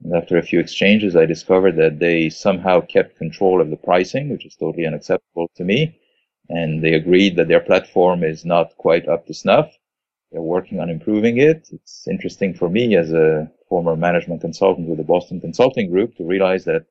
And 0.03 0.15
after 0.15 0.37
a 0.37 0.41
few 0.43 0.59
exchanges, 0.59 1.15
I 1.15 1.25
discovered 1.25 1.75
that 1.75 1.99
they 1.99 2.29
somehow 2.29 2.81
kept 2.81 3.17
control 3.17 3.61
of 3.61 3.69
the 3.69 3.77
pricing, 3.77 4.29
which 4.29 4.45
is 4.47 4.55
totally 4.55 4.87
unacceptable 4.87 5.51
to 5.57 5.63
me. 5.63 5.99
And 6.49 6.83
they 6.83 6.93
agreed 6.93 7.35
that 7.35 7.47
their 7.47 7.59
platform 7.59 8.23
is 8.23 8.45
not 8.45 8.75
quite 8.77 9.07
up 9.07 9.27
to 9.27 9.33
snuff. 9.35 9.71
They're 10.31 10.41
working 10.41 10.79
on 10.79 10.89
improving 10.89 11.37
it. 11.37 11.69
It's 11.71 12.07
interesting 12.07 12.55
for 12.55 12.69
me 12.69 12.95
as 12.95 13.11
a 13.13 13.51
former 13.67 13.95
management 13.95 14.41
consultant 14.41 14.87
with 14.87 14.97
the 14.97 15.03
Boston 15.03 15.39
Consulting 15.39 15.91
Group 15.91 16.15
to 16.15 16.23
realize 16.23 16.65
that 16.65 16.85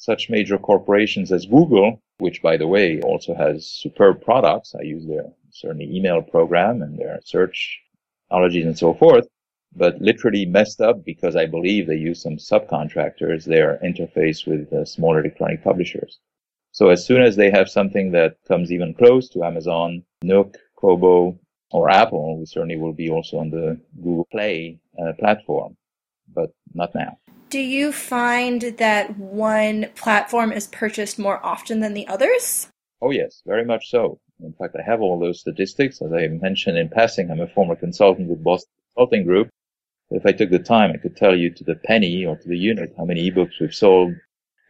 such 0.00 0.30
major 0.30 0.56
corporations 0.56 1.30
as 1.30 1.44
Google, 1.44 2.00
which 2.18 2.40
by 2.42 2.56
the 2.56 2.66
way 2.66 3.00
also 3.02 3.34
has 3.34 3.66
superb 3.66 4.22
products. 4.22 4.74
I 4.74 4.82
use 4.82 5.06
their 5.06 5.26
certainly 5.50 5.94
email 5.94 6.22
program 6.22 6.80
and 6.80 6.98
their 6.98 7.20
search 7.22 7.78
technologies 8.24 8.64
and 8.64 8.78
so 8.78 8.94
forth, 8.94 9.28
but 9.76 10.00
literally 10.00 10.46
messed 10.46 10.80
up 10.80 11.04
because 11.04 11.36
I 11.36 11.44
believe 11.44 11.86
they 11.86 11.96
use 11.96 12.22
some 12.22 12.38
subcontractors 12.38 13.44
their 13.44 13.78
interface 13.84 14.46
with 14.46 14.72
uh, 14.72 14.86
small 14.86 15.18
electronic 15.18 15.62
publishers. 15.62 16.18
So 16.72 16.88
as 16.88 17.04
soon 17.04 17.20
as 17.20 17.36
they 17.36 17.50
have 17.50 17.68
something 17.68 18.10
that 18.12 18.38
comes 18.48 18.72
even 18.72 18.94
close 18.94 19.28
to 19.30 19.44
Amazon, 19.44 20.02
Nook, 20.22 20.56
Kobo, 20.76 21.38
or 21.72 21.90
Apple, 21.90 22.38
we 22.38 22.46
certainly 22.46 22.76
will 22.76 22.94
be 22.94 23.10
also 23.10 23.38
on 23.38 23.50
the 23.50 23.78
Google 23.96 24.26
Play 24.32 24.80
uh, 24.98 25.12
platform, 25.18 25.76
but 26.34 26.50
not 26.72 26.94
now. 26.94 27.18
Do 27.50 27.58
you 27.58 27.90
find 27.90 28.62
that 28.78 29.18
one 29.18 29.88
platform 29.96 30.52
is 30.52 30.68
purchased 30.68 31.18
more 31.18 31.44
often 31.44 31.80
than 31.80 31.94
the 31.94 32.06
others? 32.06 32.68
Oh, 33.02 33.10
yes, 33.10 33.42
very 33.44 33.64
much 33.64 33.90
so. 33.90 34.20
In 34.40 34.52
fact, 34.52 34.76
I 34.78 34.88
have 34.88 35.00
all 35.00 35.18
those 35.18 35.40
statistics. 35.40 36.00
As 36.00 36.12
I 36.12 36.28
mentioned 36.28 36.78
in 36.78 36.88
passing, 36.88 37.28
I'm 37.28 37.40
a 37.40 37.48
former 37.48 37.74
consultant 37.74 38.28
with 38.28 38.44
Boston 38.44 38.70
Consulting 38.94 39.24
Group. 39.24 39.48
If 40.10 40.24
I 40.26 40.30
took 40.30 40.50
the 40.50 40.60
time, 40.60 40.92
I 40.92 40.98
could 40.98 41.16
tell 41.16 41.34
you 41.34 41.50
to 41.50 41.64
the 41.64 41.74
penny 41.74 42.24
or 42.24 42.36
to 42.36 42.48
the 42.48 42.56
unit 42.56 42.94
how 42.96 43.04
many 43.04 43.28
ebooks 43.28 43.58
we've 43.60 43.74
sold 43.74 44.14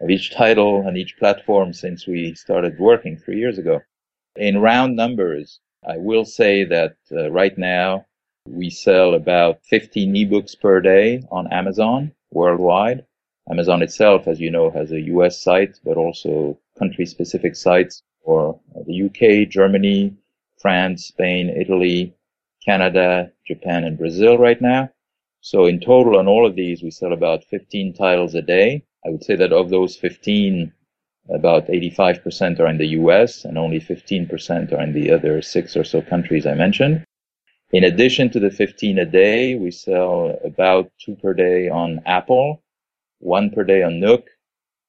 of 0.01 0.09
each 0.09 0.33
title 0.33 0.81
and 0.87 0.97
each 0.97 1.19
platform 1.19 1.75
since 1.75 2.07
we 2.07 2.35
started 2.35 2.79
working 2.79 3.19
three 3.19 3.39
years 3.39 3.59
ago. 3.59 3.81
In 4.37 4.57
round 4.57 4.97
numbers, 4.97 5.61
I 5.87 5.99
will 5.99 6.25
say 6.25 6.65
that 6.65 6.97
uh, 7.13 7.31
right 7.31 7.59
now 7.59 8.07
we 8.49 8.71
sell 8.71 9.13
about 9.13 9.59
15 9.69 10.15
ebooks 10.15 10.59
per 10.59 10.81
day 10.81 11.23
on 11.31 11.53
Amazon 11.53 12.13
worldwide. 12.33 13.05
Amazon 13.51 13.83
itself, 13.83 14.29
as 14.29 14.41
you 14.41 14.51
know, 14.51 14.71
has 14.71 14.93
a 14.93 15.01
US 15.01 15.43
site, 15.43 15.81
but 15.85 15.97
also 15.97 16.59
country 16.79 17.07
specific 17.07 17.57
sites 17.57 18.03
for 18.25 18.61
the 18.87 19.03
UK, 19.07 19.49
Germany, 19.49 20.15
France, 20.59 21.07
Spain, 21.07 21.49
Italy, 21.49 22.15
Canada, 22.65 23.33
Japan, 23.47 23.85
and 23.85 23.99
Brazil 23.99 24.39
right 24.39 24.61
now. 24.61 24.91
So 25.41 25.65
in 25.67 25.81
total 25.81 26.19
on 26.19 26.29
all 26.29 26.47
of 26.47 26.55
these, 26.55 26.83
we 26.83 26.91
sell 26.91 27.13
about 27.13 27.45
15 27.45 27.95
titles 27.95 28.35
a 28.35 28.43
day. 28.43 28.85
I 29.07 29.09
would 29.09 29.25
say 29.25 29.37
that 29.37 29.53
of 29.53 29.71
those 29.71 29.97
15, 29.97 30.73
about 31.31 31.69
85% 31.69 32.61
are 32.61 32.67
in 32.67 32.79
the 32.79 32.89
US 32.89 33.45
and 33.45 33.57
only 33.57 33.81
15% 33.81 34.73
are 34.73 34.83
in 34.83 34.93
the 34.93 35.11
other 35.11 35.41
six 35.41 35.77
or 35.77 35.85
so 35.85 36.03
countries 36.03 36.47
I 36.47 36.55
mentioned. 36.55 37.05
In 37.73 37.85
addition 37.85 38.31
to 38.31 38.41
the 38.41 38.51
15 38.51 38.99
a 38.99 39.07
day, 39.07 39.55
we 39.55 39.71
sell 39.71 40.37
about 40.45 40.91
two 40.99 41.15
per 41.15 41.33
day 41.33 41.69
on 41.69 42.01
Apple, 42.05 42.65
one 43.21 43.51
per 43.51 43.63
day 43.63 43.85
on 43.85 44.01
Nook, 44.01 44.27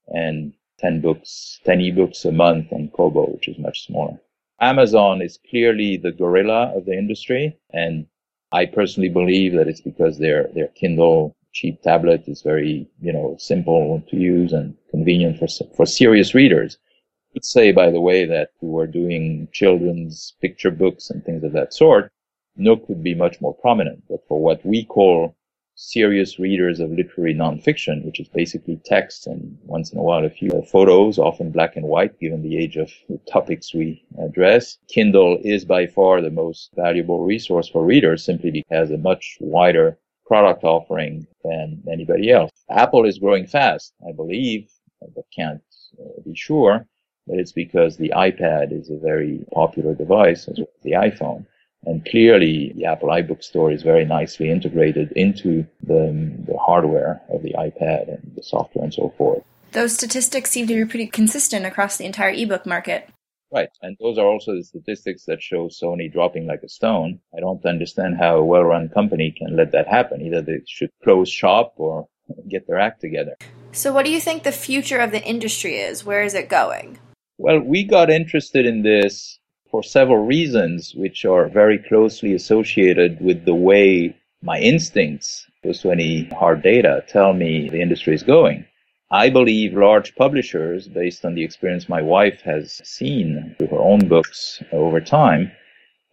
and 0.08 0.52
10 0.80 1.00
books, 1.00 1.60
10 1.64 1.78
ebooks 1.78 2.24
a 2.24 2.32
month 2.32 2.72
on 2.72 2.88
Kobo, 2.88 3.26
which 3.30 3.46
is 3.46 3.56
much 3.56 3.86
smaller. 3.86 4.20
Amazon 4.60 5.22
is 5.22 5.38
clearly 5.48 5.96
the 5.96 6.10
gorilla 6.10 6.76
of 6.76 6.84
the 6.84 6.92
industry. 6.92 7.56
And 7.72 8.06
I 8.50 8.66
personally 8.66 9.08
believe 9.08 9.54
that 9.54 9.68
it's 9.68 9.80
because 9.80 10.18
their, 10.18 10.48
their 10.52 10.68
Kindle 10.68 11.36
cheap 11.52 11.82
tablet 11.82 12.24
is 12.26 12.42
very, 12.42 12.88
you 13.00 13.12
know, 13.12 13.36
simple 13.38 14.02
to 14.08 14.16
use 14.16 14.52
and 14.52 14.74
convenient 14.90 15.38
for, 15.38 15.46
for 15.76 15.86
serious 15.86 16.34
readers. 16.34 16.78
I 16.82 17.30
would 17.34 17.44
say, 17.44 17.70
by 17.70 17.90
the 17.90 18.00
way, 18.00 18.24
that 18.24 18.50
we 18.60 18.82
are 18.82 18.88
doing 18.88 19.46
children's 19.52 20.34
picture 20.40 20.72
books 20.72 21.10
and 21.10 21.24
things 21.24 21.44
of 21.44 21.52
that 21.52 21.72
sort, 21.72 22.10
Nook 22.56 22.88
would 22.88 23.02
be 23.02 23.14
much 23.14 23.40
more 23.40 23.54
prominent. 23.54 24.02
But 24.08 24.26
for 24.28 24.40
what 24.40 24.64
we 24.64 24.84
call 24.84 25.34
serious 25.74 26.38
readers 26.38 26.80
of 26.80 26.90
literary 26.90 27.34
nonfiction, 27.34 28.04
which 28.04 28.20
is 28.20 28.28
basically 28.28 28.78
text 28.84 29.26
and 29.26 29.58
once 29.64 29.92
in 29.92 29.98
a 29.98 30.02
while 30.02 30.24
a 30.24 30.30
few 30.30 30.62
photos, 30.70 31.18
often 31.18 31.50
black 31.50 31.76
and 31.76 31.86
white, 31.86 32.18
given 32.20 32.42
the 32.42 32.58
age 32.58 32.76
of 32.76 32.90
the 33.08 33.18
topics 33.30 33.74
we 33.74 34.04
address. 34.22 34.78
Kindle 34.88 35.38
is 35.42 35.64
by 35.64 35.86
far 35.86 36.20
the 36.20 36.30
most 36.30 36.70
valuable 36.76 37.24
resource 37.24 37.68
for 37.68 37.84
readers 37.84 38.24
simply 38.24 38.50
because 38.50 38.70
it 38.70 38.74
has 38.74 38.90
a 38.90 38.98
much 38.98 39.38
wider 39.40 39.98
product 40.26 40.62
offering 40.64 41.26
than 41.44 41.82
anybody 41.90 42.30
else. 42.30 42.50
Apple 42.70 43.04
is 43.04 43.18
growing 43.18 43.46
fast, 43.46 43.92
I 44.06 44.12
believe, 44.12 44.70
but 45.14 45.24
can't 45.34 45.62
uh, 45.98 46.20
be 46.24 46.34
sure. 46.34 46.86
But 47.26 47.38
it's 47.38 47.52
because 47.52 47.96
the 47.96 48.12
iPad 48.16 48.72
is 48.72 48.90
a 48.90 48.98
very 48.98 49.44
popular 49.52 49.94
device 49.94 50.48
as 50.48 50.58
well 50.58 50.68
as 50.76 50.82
the 50.82 50.92
iPhone. 50.92 51.46
And 51.84 52.04
clearly, 52.04 52.72
the 52.76 52.84
Apple 52.84 53.08
iBook 53.08 53.42
Store 53.42 53.72
is 53.72 53.82
very 53.82 54.04
nicely 54.04 54.50
integrated 54.50 55.12
into 55.12 55.66
the, 55.82 56.12
the 56.46 56.56
hardware 56.58 57.20
of 57.28 57.42
the 57.42 57.54
iPad 57.58 58.08
and 58.08 58.32
the 58.36 58.42
software 58.42 58.84
and 58.84 58.94
so 58.94 59.12
forth. 59.18 59.42
Those 59.72 59.94
statistics 59.94 60.50
seem 60.50 60.66
to 60.68 60.74
be 60.74 60.84
pretty 60.84 61.06
consistent 61.06 61.66
across 61.66 61.96
the 61.96 62.04
entire 62.04 62.30
ebook 62.30 62.66
market. 62.66 63.08
Right. 63.52 63.68
And 63.82 63.96
those 64.00 64.16
are 64.16 64.26
also 64.26 64.54
the 64.54 64.64
statistics 64.64 65.24
that 65.26 65.42
show 65.42 65.68
Sony 65.68 66.10
dropping 66.10 66.46
like 66.46 66.62
a 66.62 66.68
stone. 66.68 67.20
I 67.36 67.40
don't 67.40 67.64
understand 67.66 68.16
how 68.16 68.36
a 68.36 68.44
well-run 68.44 68.88
company 68.88 69.34
can 69.36 69.56
let 69.56 69.72
that 69.72 69.88
happen. 69.88 70.22
Either 70.22 70.40
they 70.40 70.60
should 70.66 70.90
close 71.02 71.28
shop 71.28 71.74
or 71.76 72.08
get 72.48 72.66
their 72.66 72.78
act 72.78 73.00
together. 73.00 73.36
So 73.72 73.92
what 73.92 74.06
do 74.06 74.10
you 74.10 74.20
think 74.20 74.42
the 74.42 74.52
future 74.52 74.98
of 74.98 75.10
the 75.10 75.22
industry 75.22 75.76
is? 75.76 76.04
Where 76.04 76.22
is 76.22 76.34
it 76.34 76.48
going? 76.48 76.98
Well, 77.38 77.60
we 77.60 77.84
got 77.84 78.08
interested 78.10 78.66
in 78.66 78.82
this 78.82 79.38
for 79.72 79.82
several 79.82 80.18
reasons, 80.26 80.94
which 80.94 81.24
are 81.24 81.48
very 81.48 81.78
closely 81.78 82.34
associated 82.34 83.18
with 83.22 83.46
the 83.46 83.54
way 83.54 84.14
my 84.42 84.58
instincts, 84.60 85.46
opposed 85.58 85.80
to 85.80 85.90
any 85.90 86.24
hard 86.24 86.62
data, 86.62 87.02
tell 87.08 87.32
me 87.32 87.70
the 87.70 87.80
industry 87.80 88.14
is 88.14 88.22
going. 88.22 88.66
I 89.10 89.30
believe 89.30 89.72
large 89.72 90.14
publishers, 90.14 90.88
based 90.88 91.24
on 91.24 91.34
the 91.34 91.42
experience 91.42 91.88
my 91.88 92.02
wife 92.02 92.42
has 92.42 92.82
seen 92.84 93.56
through 93.58 93.68
her 93.68 93.78
own 93.78 94.08
books 94.08 94.62
over 94.72 95.00
time, 95.00 95.50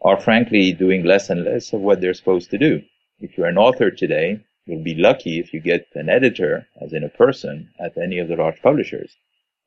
are 0.04 0.22
frankly 0.22 0.72
doing 0.72 1.04
less 1.04 1.30
and 1.30 1.44
less 1.44 1.74
of 1.74 1.82
what 1.82 2.00
they're 2.00 2.14
supposed 2.14 2.50
to 2.52 2.58
do. 2.58 2.82
If 3.20 3.38
you're 3.38 3.48
an 3.48 3.58
author 3.58 3.92
today, 3.92 4.40
you'll 4.68 4.84
be 4.84 4.96
lucky 4.96 5.38
if 5.38 5.54
you 5.54 5.60
get 5.60 5.86
an 5.96 6.08
editor, 6.08 6.66
as 6.80 6.94
in 6.94 7.04
a 7.04 7.10
person, 7.10 7.70
at 7.78 7.98
any 7.98 8.20
of 8.20 8.30
the 8.30 8.38
large 8.38 8.62
publishers. 8.62 9.18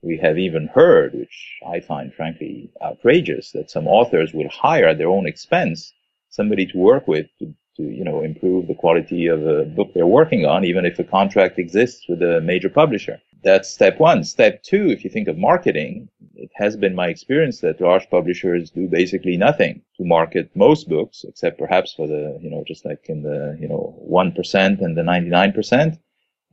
We 0.02 0.18
have 0.18 0.38
even 0.38 0.66
heard, 0.66 1.14
which 1.14 1.60
I 1.66 1.80
find 1.80 2.12
frankly 2.12 2.70
outrageous, 2.82 3.52
that 3.52 3.70
some 3.70 3.86
authors 3.86 4.34
will 4.34 4.48
hire 4.48 4.88
at 4.88 4.98
their 4.98 5.08
own 5.08 5.26
expense 5.26 5.92
somebody 6.28 6.66
to 6.66 6.78
work 6.78 7.06
with 7.06 7.26
to, 7.38 7.54
to, 7.76 7.82
you 7.82 8.04
know, 8.04 8.22
improve 8.22 8.66
the 8.66 8.74
quality 8.74 9.28
of 9.28 9.46
a 9.46 9.64
book 9.64 9.92
they're 9.94 10.06
working 10.06 10.44
on, 10.44 10.64
even 10.64 10.84
if 10.84 10.98
a 10.98 11.04
contract 11.04 11.58
exists 11.58 12.06
with 12.08 12.22
a 12.22 12.40
major 12.40 12.68
publisher. 12.68 13.20
That's 13.42 13.68
step 13.68 13.98
one. 13.98 14.22
Step 14.24 14.62
two, 14.62 14.90
if 14.90 15.02
you 15.04 15.10
think 15.10 15.28
of 15.28 15.36
marketing, 15.36 16.08
it 16.34 16.50
has 16.54 16.76
been 16.76 16.94
my 16.94 17.08
experience 17.08 17.60
that 17.60 17.80
large 17.80 18.08
publishers 18.08 18.70
do 18.70 18.86
basically 18.88 19.36
nothing 19.36 19.82
to 19.96 20.04
market 20.04 20.50
most 20.54 20.88
books, 20.88 21.24
except 21.24 21.58
perhaps 21.58 21.92
for 21.92 22.06
the, 22.06 22.38
you 22.40 22.50
know, 22.50 22.62
just 22.66 22.84
like 22.84 23.06
in 23.08 23.22
the, 23.22 23.56
you 23.60 23.68
know, 23.68 23.98
1% 24.08 24.80
and 24.80 24.96
the 24.96 25.02
99%. 25.02 25.98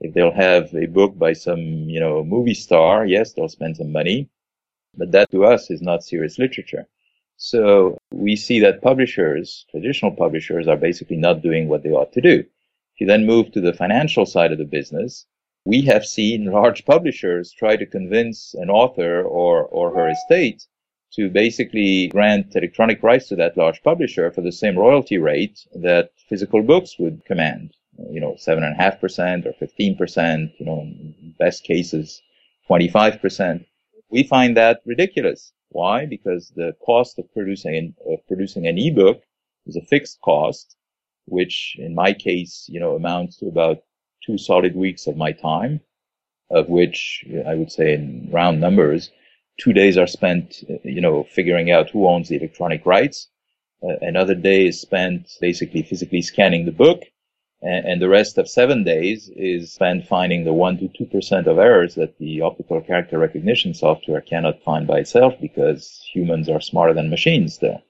If 0.02 0.14
they'll 0.14 0.32
have 0.32 0.74
a 0.74 0.86
book 0.86 1.18
by 1.18 1.34
some, 1.34 1.60
you 1.60 2.00
know, 2.00 2.24
movie 2.24 2.54
star, 2.54 3.06
yes, 3.06 3.34
they'll 3.34 3.50
spend 3.50 3.78
some 3.78 3.92
money, 3.92 4.30
but 4.96 5.12
that 5.12 5.30
to 5.32 5.46
us 5.46 5.70
is 5.70 5.82
not 5.82 6.04
serious 6.04 6.40
literature. 6.40 6.88
So 7.36 7.98
we 8.12 8.36
see 8.36 8.60
that 8.62 8.82
publishers, 8.82 9.66
traditional 9.72 10.12
publishers, 10.12 10.68
are 10.68 10.78
basically 10.78 11.18
not 11.18 11.42
doing 11.42 11.68
what 11.68 11.84
they 11.84 11.92
ought 11.92 12.14
to 12.14 12.22
do. 12.22 12.40
If 12.40 13.02
you 13.02 13.08
then 13.08 13.26
move 13.26 13.52
to 13.52 13.62
the 13.62 13.74
financial 13.74 14.26
side 14.26 14.52
of 14.52 14.58
the 14.58 14.66
business, 14.66 15.26
we 15.66 15.82
have 15.82 16.06
seen 16.06 16.52
large 16.52 16.86
publishers 16.86 17.52
try 17.52 17.76
to 17.76 17.86
convince 17.86 18.54
an 18.54 18.70
author 18.70 19.22
or, 19.24 19.66
or 19.66 19.94
her 19.94 20.10
estate 20.10 20.66
to 21.14 21.30
basically 21.30 22.08
grant 22.08 22.56
electronic 22.56 23.04
rights 23.04 23.28
to 23.30 23.36
that 23.36 23.58
large 23.58 23.82
publisher 23.84 24.32
for 24.32 24.42
the 24.42 24.52
same 24.52 24.78
royalty 24.78 25.18
rate 25.18 25.66
that 25.74 26.12
physical 26.30 26.62
books 26.62 26.98
would 27.00 27.26
command 27.26 27.74
you 28.12 28.20
know, 28.20 28.36
seven 28.38 28.64
and 28.64 28.74
a 28.74 28.82
half 28.82 29.00
percent 29.00 29.46
or 29.46 29.54
15%, 29.54 30.52
you 30.60 30.66
know, 30.66 30.88
best 31.38 31.64
cases, 31.64 32.22
25%. 32.70 33.66
We 34.10 34.24
find 34.24 34.58
that 34.58 34.82
ridiculous. 34.86 35.52
Why? 35.70 36.06
Because 36.06 36.52
the 36.56 36.76
cost 36.86 37.20
of 37.20 37.32
producing, 37.34 37.94
of 38.08 38.26
producing 38.28 38.68
an 38.68 38.78
ebook 38.78 39.22
is 39.66 39.76
a 39.76 39.82
fixed 39.82 40.20
cost, 40.22 40.76
which 41.26 41.76
in 41.78 41.94
my 41.94 42.14
case, 42.14 42.66
you 42.68 42.80
know, 42.80 42.96
amounts 42.96 43.38
to 43.38 43.48
about 43.48 43.84
two 44.26 44.38
solid 44.38 44.76
weeks 44.76 45.08
of 45.08 45.16
my 45.16 45.32
time, 45.32 45.80
of 46.50 46.70
which 46.70 47.24
I 47.46 47.56
would 47.56 47.72
say 47.72 47.94
in 47.94 48.30
round 48.32 48.60
numbers, 48.60 49.12
two 49.60 49.74
days 49.74 49.98
are 49.98 50.08
spent, 50.08 50.64
you 50.84 51.02
know, 51.02 51.24
figuring 51.24 51.72
out 51.72 51.90
who 51.90 52.08
owns 52.08 52.30
the 52.30 52.38
electronic 52.38 52.86
rights. 52.86 53.28
Uh, 53.84 53.96
another 54.02 54.36
day 54.36 54.68
is 54.68 54.82
spent 54.82 55.30
basically 55.40 55.84
physically 55.84 56.22
scanning 56.22 56.66
the 56.66 56.72
book. 56.72 57.04
And, 57.62 57.86
and 57.86 58.02
the 58.02 58.10
rest 58.10 58.38
of 58.38 58.48
seven 58.48 58.84
days 58.84 59.30
is 59.36 59.74
spent 59.74 60.08
finding 60.08 60.44
the 60.44 60.54
one 60.54 60.78
to 60.78 60.88
two 60.88 61.06
percent 61.06 61.48
of 61.48 61.58
errors 61.58 61.96
that 61.96 62.18
the 62.18 62.42
optical 62.42 62.82
character 62.82 63.18
recognition 63.18 63.74
software 63.74 64.22
cannot 64.22 64.64
find 64.64 64.88
by 64.88 65.00
itself 65.00 65.34
because 65.42 66.02
humans 66.14 66.48
are 66.50 66.62
smarter 66.62 66.94
than 66.94 67.10
machines 67.10 67.56
still. 67.56 67.82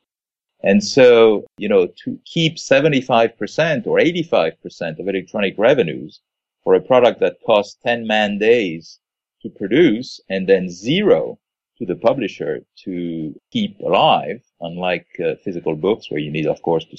And 0.61 0.83
so, 0.83 1.45
you 1.57 1.69
know, 1.69 1.87
to 2.03 2.19
keep 2.25 2.57
75% 2.57 3.87
or 3.87 3.97
85% 3.97 4.99
of 4.99 5.07
electronic 5.07 5.55
revenues 5.57 6.19
for 6.63 6.75
a 6.75 6.81
product 6.81 7.21
that 7.21 7.37
costs 7.45 7.77
10 7.83 8.05
man 8.05 8.37
days 8.37 8.99
to 9.41 9.49
produce 9.49 10.19
and 10.29 10.47
then 10.47 10.69
zero 10.69 11.39
to 11.77 11.85
the 11.85 11.95
publisher 11.95 12.65
to 12.83 13.33
keep 13.51 13.79
alive, 13.79 14.41
unlike 14.59 15.07
uh, 15.23 15.35
physical 15.35 15.75
books 15.75 16.11
where 16.11 16.19
you 16.19 16.29
need, 16.29 16.45
of 16.45 16.61
course, 16.61 16.83
to 16.85 16.97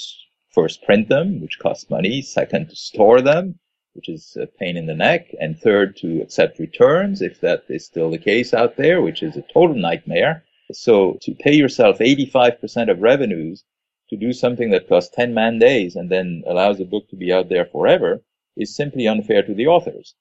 first 0.50 0.82
print 0.82 1.08
them, 1.08 1.40
which 1.40 1.58
costs 1.58 1.90
money, 1.90 2.22
second 2.22 2.68
to 2.68 2.76
store 2.76 3.20
them, 3.20 3.58
which 3.94 4.08
is 4.08 4.36
a 4.40 4.46
pain 4.46 4.76
in 4.76 4.86
the 4.86 4.94
neck, 4.94 5.34
and 5.40 5.58
third 5.58 5.96
to 5.96 6.20
accept 6.20 6.58
returns, 6.58 7.22
if 7.22 7.40
that 7.40 7.64
is 7.68 7.84
still 7.84 8.10
the 8.10 8.18
case 8.18 8.54
out 8.54 8.76
there, 8.76 9.00
which 9.02 9.22
is 9.22 9.36
a 9.36 9.42
total 9.42 9.76
nightmare. 9.76 10.44
So 10.72 11.18
to 11.22 11.34
pay 11.34 11.54
yourself 11.54 11.98
85% 11.98 12.90
of 12.90 13.00
revenues 13.00 13.64
to 14.08 14.16
do 14.16 14.32
something 14.32 14.70
that 14.70 14.88
costs 14.88 15.14
10 15.14 15.34
man 15.34 15.58
days 15.58 15.96
and 15.96 16.10
then 16.10 16.42
allows 16.46 16.78
the 16.78 16.84
book 16.84 17.08
to 17.10 17.16
be 17.16 17.32
out 17.32 17.48
there 17.48 17.66
forever 17.66 18.22
is 18.56 18.74
simply 18.74 19.06
unfair 19.06 19.42
to 19.42 19.54
the 19.54 19.66
authors. 19.66 20.14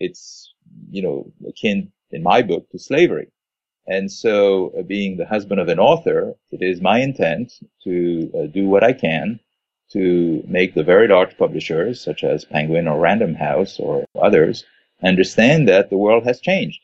It's, 0.00 0.52
you 0.90 1.02
know, 1.02 1.32
akin 1.48 1.92
in 2.10 2.22
my 2.22 2.42
book 2.42 2.68
to 2.70 2.78
slavery. 2.78 3.28
And 3.86 4.10
so 4.10 4.72
uh, 4.78 4.82
being 4.82 5.16
the 5.16 5.26
husband 5.26 5.60
of 5.60 5.68
an 5.68 5.78
author, 5.78 6.34
it 6.50 6.62
is 6.62 6.80
my 6.80 7.00
intent 7.00 7.52
to 7.84 8.30
uh, 8.34 8.46
do 8.46 8.66
what 8.66 8.82
I 8.82 8.94
can 8.94 9.40
to 9.94 10.44
make 10.46 10.74
the 10.74 10.84
very 10.84 11.08
large 11.08 11.36
publishers 11.38 12.00
such 12.00 12.22
as 12.22 12.44
Penguin 12.44 12.86
or 12.86 13.00
Random 13.00 13.34
House 13.34 13.80
or 13.80 14.04
others 14.20 14.64
understand 15.02 15.68
that 15.68 15.90
the 15.90 15.96
world 15.96 16.24
has 16.24 16.40
changed 16.40 16.80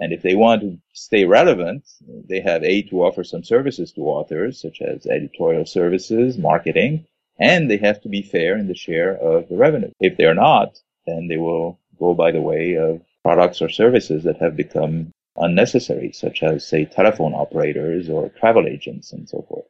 and 0.00 0.12
if 0.12 0.22
they 0.22 0.34
want 0.34 0.62
to 0.62 0.78
stay 0.92 1.24
relevant, 1.24 1.84
they 2.28 2.40
have 2.40 2.64
A, 2.64 2.82
to 2.82 3.04
offer 3.04 3.22
some 3.22 3.44
services 3.44 3.92
to 3.92 4.02
authors, 4.02 4.60
such 4.60 4.80
as 4.82 5.06
editorial 5.06 5.66
services, 5.66 6.36
marketing, 6.36 7.06
and 7.38 7.70
they 7.70 7.76
have 7.76 8.00
to 8.02 8.08
be 8.08 8.22
fair 8.22 8.56
in 8.56 8.66
the 8.66 8.74
share 8.74 9.16
of 9.16 9.48
the 9.48 9.56
revenue. 9.56 9.90
If 10.00 10.16
they're 10.16 10.34
not, 10.34 10.80
then 11.06 11.28
they 11.28 11.36
will 11.36 11.78
go 11.98 12.12
by 12.14 12.32
the 12.32 12.42
way 12.42 12.74
of 12.74 13.02
products 13.22 13.62
or 13.62 13.68
services 13.68 14.24
that 14.24 14.38
have 14.38 14.56
become 14.56 15.12
unnecessary, 15.36 16.10
such 16.12 16.42
as, 16.42 16.66
say, 16.66 16.84
telephone 16.84 17.34
operators 17.34 18.08
or 18.08 18.30
travel 18.30 18.66
agents 18.66 19.12
and 19.12 19.28
so 19.28 19.42
forth. 19.48 19.63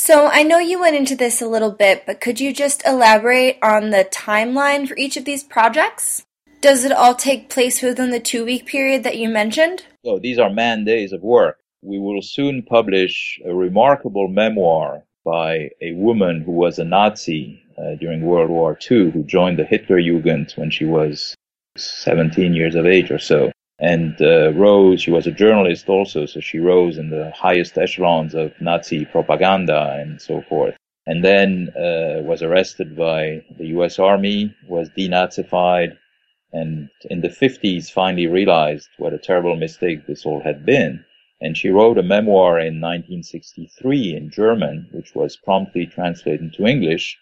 So 0.00 0.28
I 0.28 0.44
know 0.44 0.60
you 0.60 0.78
went 0.78 0.94
into 0.94 1.16
this 1.16 1.42
a 1.42 1.48
little 1.48 1.72
bit, 1.72 2.06
but 2.06 2.20
could 2.20 2.38
you 2.38 2.54
just 2.54 2.86
elaborate 2.86 3.58
on 3.60 3.90
the 3.90 4.04
timeline 4.12 4.86
for 4.86 4.96
each 4.96 5.16
of 5.16 5.24
these 5.24 5.42
projects? 5.42 6.24
Does 6.60 6.84
it 6.84 6.92
all 6.92 7.16
take 7.16 7.50
place 7.50 7.82
within 7.82 8.10
the 8.10 8.20
two 8.20 8.44
week 8.44 8.64
period 8.64 9.02
that 9.02 9.18
you 9.18 9.28
mentioned? 9.28 9.86
So 10.04 10.20
these 10.20 10.38
are 10.38 10.50
man 10.50 10.84
days 10.84 11.12
of 11.12 11.22
work. 11.22 11.58
We 11.82 11.98
will 11.98 12.22
soon 12.22 12.62
publish 12.62 13.40
a 13.44 13.52
remarkable 13.52 14.28
memoir 14.28 15.02
by 15.24 15.70
a 15.82 15.94
woman 15.94 16.42
who 16.42 16.52
was 16.52 16.78
a 16.78 16.84
Nazi 16.84 17.60
uh, 17.76 17.96
during 17.96 18.22
World 18.22 18.50
War 18.50 18.78
II, 18.88 19.10
who 19.10 19.24
joined 19.24 19.58
the 19.58 19.64
Hitlerjugend 19.64 20.56
when 20.56 20.70
she 20.70 20.84
was 20.84 21.34
17 21.76 22.54
years 22.54 22.76
of 22.76 22.86
age 22.86 23.10
or 23.10 23.18
so. 23.18 23.50
And 23.80 24.20
uh, 24.20 24.52
rose, 24.54 25.02
she 25.02 25.12
was 25.12 25.26
a 25.26 25.30
journalist 25.30 25.88
also, 25.88 26.26
so 26.26 26.40
she 26.40 26.58
rose 26.58 26.98
in 26.98 27.10
the 27.10 27.30
highest 27.30 27.78
echelons 27.78 28.34
of 28.34 28.60
Nazi 28.60 29.04
propaganda 29.04 29.96
and 30.00 30.20
so 30.20 30.42
forth. 30.42 30.74
And 31.06 31.24
then 31.24 31.70
uh, 31.76 32.22
was 32.22 32.42
arrested 32.42 32.96
by 32.96 33.44
the 33.56 33.68
US 33.78 33.98
Army, 33.98 34.54
was 34.66 34.90
denazified, 34.90 35.96
and 36.52 36.88
in 37.08 37.20
the 37.20 37.28
50s 37.28 37.90
finally 37.90 38.26
realized 38.26 38.88
what 38.98 39.14
a 39.14 39.18
terrible 39.18 39.54
mistake 39.54 40.06
this 40.06 40.26
all 40.26 40.40
had 40.40 40.66
been. 40.66 41.04
And 41.40 41.56
she 41.56 41.68
wrote 41.68 41.98
a 41.98 42.02
memoir 42.02 42.58
in 42.58 42.80
1963 42.80 44.16
in 44.16 44.30
German, 44.30 44.88
which 44.90 45.14
was 45.14 45.36
promptly 45.36 45.86
translated 45.86 46.40
into 46.40 46.66
English 46.66 47.16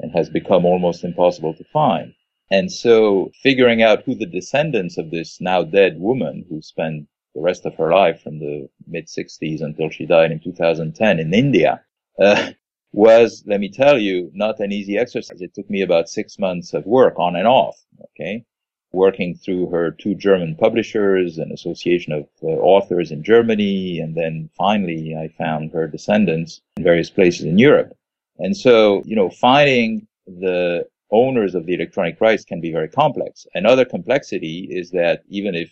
and 0.00 0.10
has 0.12 0.28
become 0.28 0.64
almost 0.64 1.04
impossible 1.04 1.54
to 1.54 1.64
find. 1.64 2.14
And 2.50 2.70
so 2.70 3.30
figuring 3.42 3.82
out 3.82 4.02
who 4.02 4.14
the 4.14 4.26
descendants 4.26 4.98
of 4.98 5.10
this 5.10 5.40
now 5.40 5.62
dead 5.62 6.00
woman 6.00 6.44
who 6.48 6.60
spent 6.60 7.06
the 7.34 7.40
rest 7.40 7.64
of 7.64 7.76
her 7.76 7.92
life 7.92 8.22
from 8.22 8.38
the 8.38 8.68
mid 8.86 9.06
60s 9.06 9.62
until 9.62 9.88
she 9.88 10.06
died 10.06 10.32
in 10.32 10.40
2010 10.40 11.20
in 11.20 11.32
India, 11.32 11.80
uh, 12.18 12.50
was, 12.92 13.44
let 13.46 13.60
me 13.60 13.70
tell 13.70 13.98
you, 13.98 14.30
not 14.34 14.58
an 14.58 14.72
easy 14.72 14.98
exercise. 14.98 15.40
It 15.40 15.54
took 15.54 15.70
me 15.70 15.82
about 15.82 16.08
six 16.08 16.38
months 16.38 16.74
of 16.74 16.84
work 16.86 17.18
on 17.18 17.36
and 17.36 17.46
off. 17.46 17.76
Okay 18.12 18.44
working 18.92 19.36
through 19.36 19.70
her 19.70 19.90
two 19.90 20.14
German 20.14 20.56
publishers, 20.56 21.38
an 21.38 21.52
association 21.52 22.12
of 22.12 22.26
uh, 22.42 22.46
authors 22.46 23.10
in 23.12 23.22
Germany, 23.22 24.00
and 24.00 24.16
then 24.16 24.50
finally 24.56 25.16
I 25.16 25.28
found 25.38 25.72
her 25.72 25.86
descendants 25.86 26.60
in 26.76 26.82
various 26.82 27.10
places 27.10 27.46
in 27.46 27.58
Europe. 27.58 27.96
And 28.38 28.56
so, 28.56 29.02
you 29.04 29.14
know, 29.14 29.30
finding 29.30 30.06
the 30.26 30.86
owners 31.12 31.54
of 31.54 31.66
the 31.66 31.74
electronic 31.74 32.20
rights 32.20 32.44
can 32.44 32.60
be 32.60 32.72
very 32.72 32.88
complex. 32.88 33.46
Another 33.54 33.84
complexity 33.84 34.68
is 34.70 34.90
that 34.90 35.22
even 35.28 35.54
if 35.54 35.70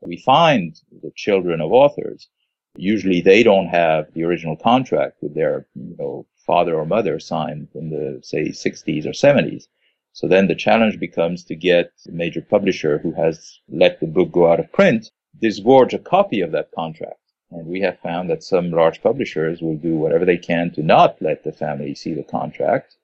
we 0.00 0.16
find 0.16 0.80
the 1.02 1.10
children 1.16 1.60
of 1.60 1.72
authors, 1.72 2.28
usually 2.76 3.20
they 3.20 3.42
don't 3.42 3.68
have 3.68 4.12
the 4.14 4.24
original 4.24 4.56
contract 4.56 5.18
with 5.22 5.34
their, 5.34 5.66
you 5.74 5.96
know, 5.98 6.26
father 6.46 6.76
or 6.76 6.86
mother 6.86 7.18
signed 7.18 7.68
in 7.74 7.90
the, 7.90 8.20
say, 8.22 8.48
60s 8.48 9.04
or 9.04 9.10
70s. 9.10 9.64
So 10.12 10.26
then 10.26 10.48
the 10.48 10.54
challenge 10.54 10.98
becomes 10.98 11.44
to 11.44 11.54
get 11.54 11.92
a 12.08 12.12
major 12.12 12.40
publisher 12.40 12.98
who 12.98 13.12
has 13.12 13.60
let 13.68 14.00
the 14.00 14.06
book 14.06 14.32
go 14.32 14.50
out 14.50 14.60
of 14.60 14.72
print, 14.72 15.10
disgorge 15.40 15.94
a 15.94 15.98
copy 15.98 16.40
of 16.40 16.52
that 16.52 16.70
contract. 16.72 17.20
And 17.50 17.66
we 17.66 17.80
have 17.80 18.00
found 18.00 18.28
that 18.30 18.42
some 18.42 18.70
large 18.70 19.02
publishers 19.02 19.62
will 19.62 19.76
do 19.76 19.96
whatever 19.96 20.24
they 20.24 20.36
can 20.36 20.70
to 20.72 20.82
not 20.82 21.20
let 21.20 21.44
the 21.44 21.52
family 21.52 21.94
see 21.94 22.14
the 22.14 22.24
contract 22.24 22.96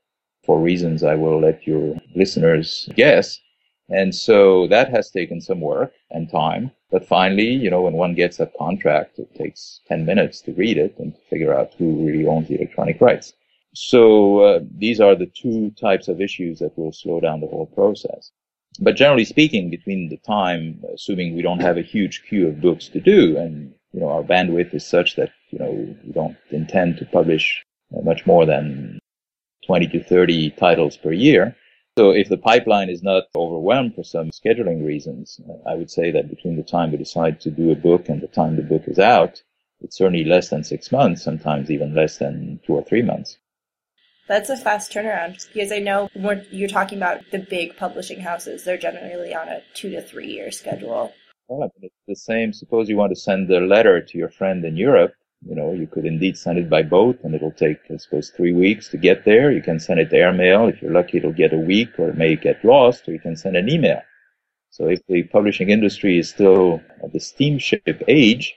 for 0.44 0.60
reasons 0.60 1.02
I 1.02 1.14
will 1.14 1.40
let 1.40 1.66
your 1.66 1.96
listeners 2.14 2.88
guess. 2.94 3.40
And 3.88 4.14
so 4.14 4.66
that 4.68 4.88
has 4.90 5.10
taken 5.10 5.40
some 5.40 5.60
work 5.60 5.92
and 6.10 6.30
time. 6.30 6.70
But 6.90 7.06
finally, 7.06 7.50
you 7.50 7.70
know, 7.70 7.82
when 7.82 7.94
one 7.94 8.14
gets 8.14 8.38
that 8.38 8.56
contract, 8.56 9.18
it 9.18 9.34
takes 9.34 9.80
10 9.88 10.06
minutes 10.06 10.40
to 10.42 10.52
read 10.52 10.78
it 10.78 10.94
and 10.98 11.14
to 11.14 11.20
figure 11.28 11.54
out 11.54 11.74
who 11.74 12.06
really 12.06 12.26
owns 12.26 12.48
the 12.48 12.56
electronic 12.56 13.00
rights. 13.00 13.34
So 13.74 14.40
uh, 14.40 14.60
these 14.78 15.00
are 15.00 15.14
the 15.14 15.26
two 15.26 15.70
types 15.72 16.08
of 16.08 16.20
issues 16.20 16.60
that 16.60 16.78
will 16.78 16.92
slow 16.92 17.20
down 17.20 17.40
the 17.40 17.48
whole 17.48 17.66
process. 17.66 18.30
But 18.80 18.96
generally 18.96 19.24
speaking, 19.24 19.70
between 19.70 20.08
the 20.08 20.16
time, 20.18 20.82
assuming 20.92 21.34
we 21.34 21.42
don't 21.42 21.60
have 21.60 21.76
a 21.76 21.82
huge 21.82 22.24
queue 22.28 22.48
of 22.48 22.60
books 22.60 22.88
to 22.88 23.00
do, 23.00 23.36
and 23.36 23.72
you 23.92 24.00
know 24.00 24.08
our 24.08 24.22
bandwidth 24.24 24.74
is 24.74 24.84
such 24.84 25.14
that 25.16 25.30
you 25.50 25.58
know 25.60 25.70
we 26.04 26.12
don't 26.12 26.36
intend 26.50 26.98
to 26.98 27.06
publish 27.06 27.62
much 28.02 28.26
more 28.26 28.44
than 28.44 28.98
20 29.66 29.88
to 29.88 30.04
30 30.04 30.50
titles 30.50 30.96
per 30.96 31.12
year. 31.12 31.56
So 31.96 32.10
if 32.10 32.28
the 32.28 32.38
pipeline 32.38 32.90
is 32.90 33.02
not 33.02 33.24
overwhelmed 33.36 33.94
for 33.94 34.02
some 34.02 34.30
scheduling 34.30 34.84
reasons, 34.84 35.40
uh, 35.48 35.68
I 35.68 35.74
would 35.76 35.90
say 35.90 36.10
that 36.10 36.28
between 36.28 36.56
the 36.56 36.62
time 36.64 36.90
we 36.90 36.96
decide 36.96 37.40
to 37.40 37.50
do 37.50 37.70
a 37.70 37.76
book 37.76 38.08
and 38.08 38.20
the 38.20 38.26
time 38.26 38.56
the 38.56 38.62
book 38.62 38.82
is 38.86 38.98
out, 38.98 39.42
it's 39.80 39.96
certainly 39.98 40.24
less 40.24 40.48
than 40.48 40.64
six 40.64 40.90
months, 40.90 41.22
sometimes 41.22 41.70
even 41.70 41.94
less 41.94 42.18
than 42.18 42.58
two 42.66 42.72
or 42.72 42.82
three 42.82 43.02
months. 43.02 43.38
That's 44.26 44.48
a 44.48 44.56
fast 44.56 44.92
turnaround 44.92 45.46
because 45.52 45.70
I 45.70 45.78
know 45.78 46.08
when 46.14 46.46
you're 46.50 46.68
talking 46.68 46.98
about 46.98 47.20
the 47.30 47.38
big 47.38 47.76
publishing 47.76 48.20
houses, 48.20 48.64
they're 48.64 48.78
generally 48.78 49.34
on 49.34 49.48
a 49.48 49.60
two 49.74 49.90
to 49.90 50.02
three 50.02 50.28
year 50.28 50.50
schedule. 50.50 51.12
Well, 51.48 51.70
it's 51.82 51.94
the 52.08 52.16
same. 52.16 52.52
Suppose 52.54 52.88
you 52.88 52.96
want 52.96 53.12
to 53.14 53.20
send 53.20 53.50
a 53.50 53.60
letter 53.60 54.00
to 54.00 54.18
your 54.18 54.30
friend 54.30 54.64
in 54.64 54.76
Europe. 54.76 55.12
You 55.46 55.54
know, 55.54 55.72
you 55.72 55.86
could 55.86 56.06
indeed 56.06 56.38
send 56.38 56.58
it 56.58 56.70
by 56.70 56.82
boat 56.82 57.18
and 57.22 57.34
it'll 57.34 57.52
take, 57.52 57.78
I 57.90 57.96
suppose, 57.96 58.30
three 58.30 58.52
weeks 58.52 58.88
to 58.88 58.96
get 58.96 59.24
there. 59.24 59.52
You 59.52 59.62
can 59.62 59.78
send 59.78 60.00
it 60.00 60.12
airmail. 60.12 60.68
If 60.68 60.80
you're 60.80 60.92
lucky, 60.92 61.18
it'll 61.18 61.32
get 61.32 61.52
a 61.52 61.58
week 61.58 61.98
or 61.98 62.08
it 62.08 62.16
may 62.16 62.36
get 62.36 62.64
lost 62.64 63.08
or 63.08 63.12
you 63.12 63.20
can 63.20 63.36
send 63.36 63.56
an 63.56 63.68
email. 63.68 64.00
So 64.70 64.88
if 64.88 65.06
the 65.06 65.22
publishing 65.24 65.70
industry 65.70 66.18
is 66.18 66.30
still 66.30 66.80
at 67.02 67.12
the 67.12 67.20
steamship 67.20 68.02
age, 68.08 68.56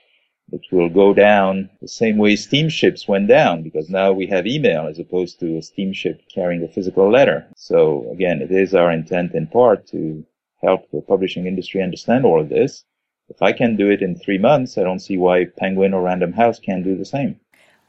it 0.50 0.62
will 0.72 0.88
go 0.88 1.12
down 1.12 1.68
the 1.80 1.88
same 1.88 2.16
way 2.16 2.34
steamships 2.34 3.06
went 3.06 3.28
down 3.28 3.62
because 3.62 3.90
now 3.90 4.12
we 4.12 4.26
have 4.28 4.46
email 4.46 4.86
as 4.86 4.98
opposed 4.98 5.38
to 5.40 5.58
a 5.58 5.62
steamship 5.62 6.22
carrying 6.34 6.64
a 6.64 6.68
physical 6.68 7.10
letter. 7.10 7.46
So 7.54 8.10
again, 8.10 8.40
it 8.40 8.50
is 8.50 8.74
our 8.74 8.90
intent 8.90 9.34
in 9.34 9.46
part 9.46 9.86
to 9.88 10.24
help 10.62 10.90
the 10.90 11.02
publishing 11.02 11.46
industry 11.46 11.82
understand 11.82 12.24
all 12.24 12.40
of 12.40 12.48
this. 12.48 12.84
If 13.28 13.42
I 13.42 13.52
can 13.52 13.76
do 13.76 13.90
it 13.90 14.02
in 14.02 14.18
three 14.18 14.38
months, 14.38 14.78
I 14.78 14.82
don't 14.82 15.00
see 15.00 15.18
why 15.18 15.44
Penguin 15.44 15.92
or 15.92 16.02
Random 16.02 16.32
House 16.32 16.58
can't 16.58 16.82
do 16.82 16.96
the 16.96 17.04
same. 17.04 17.38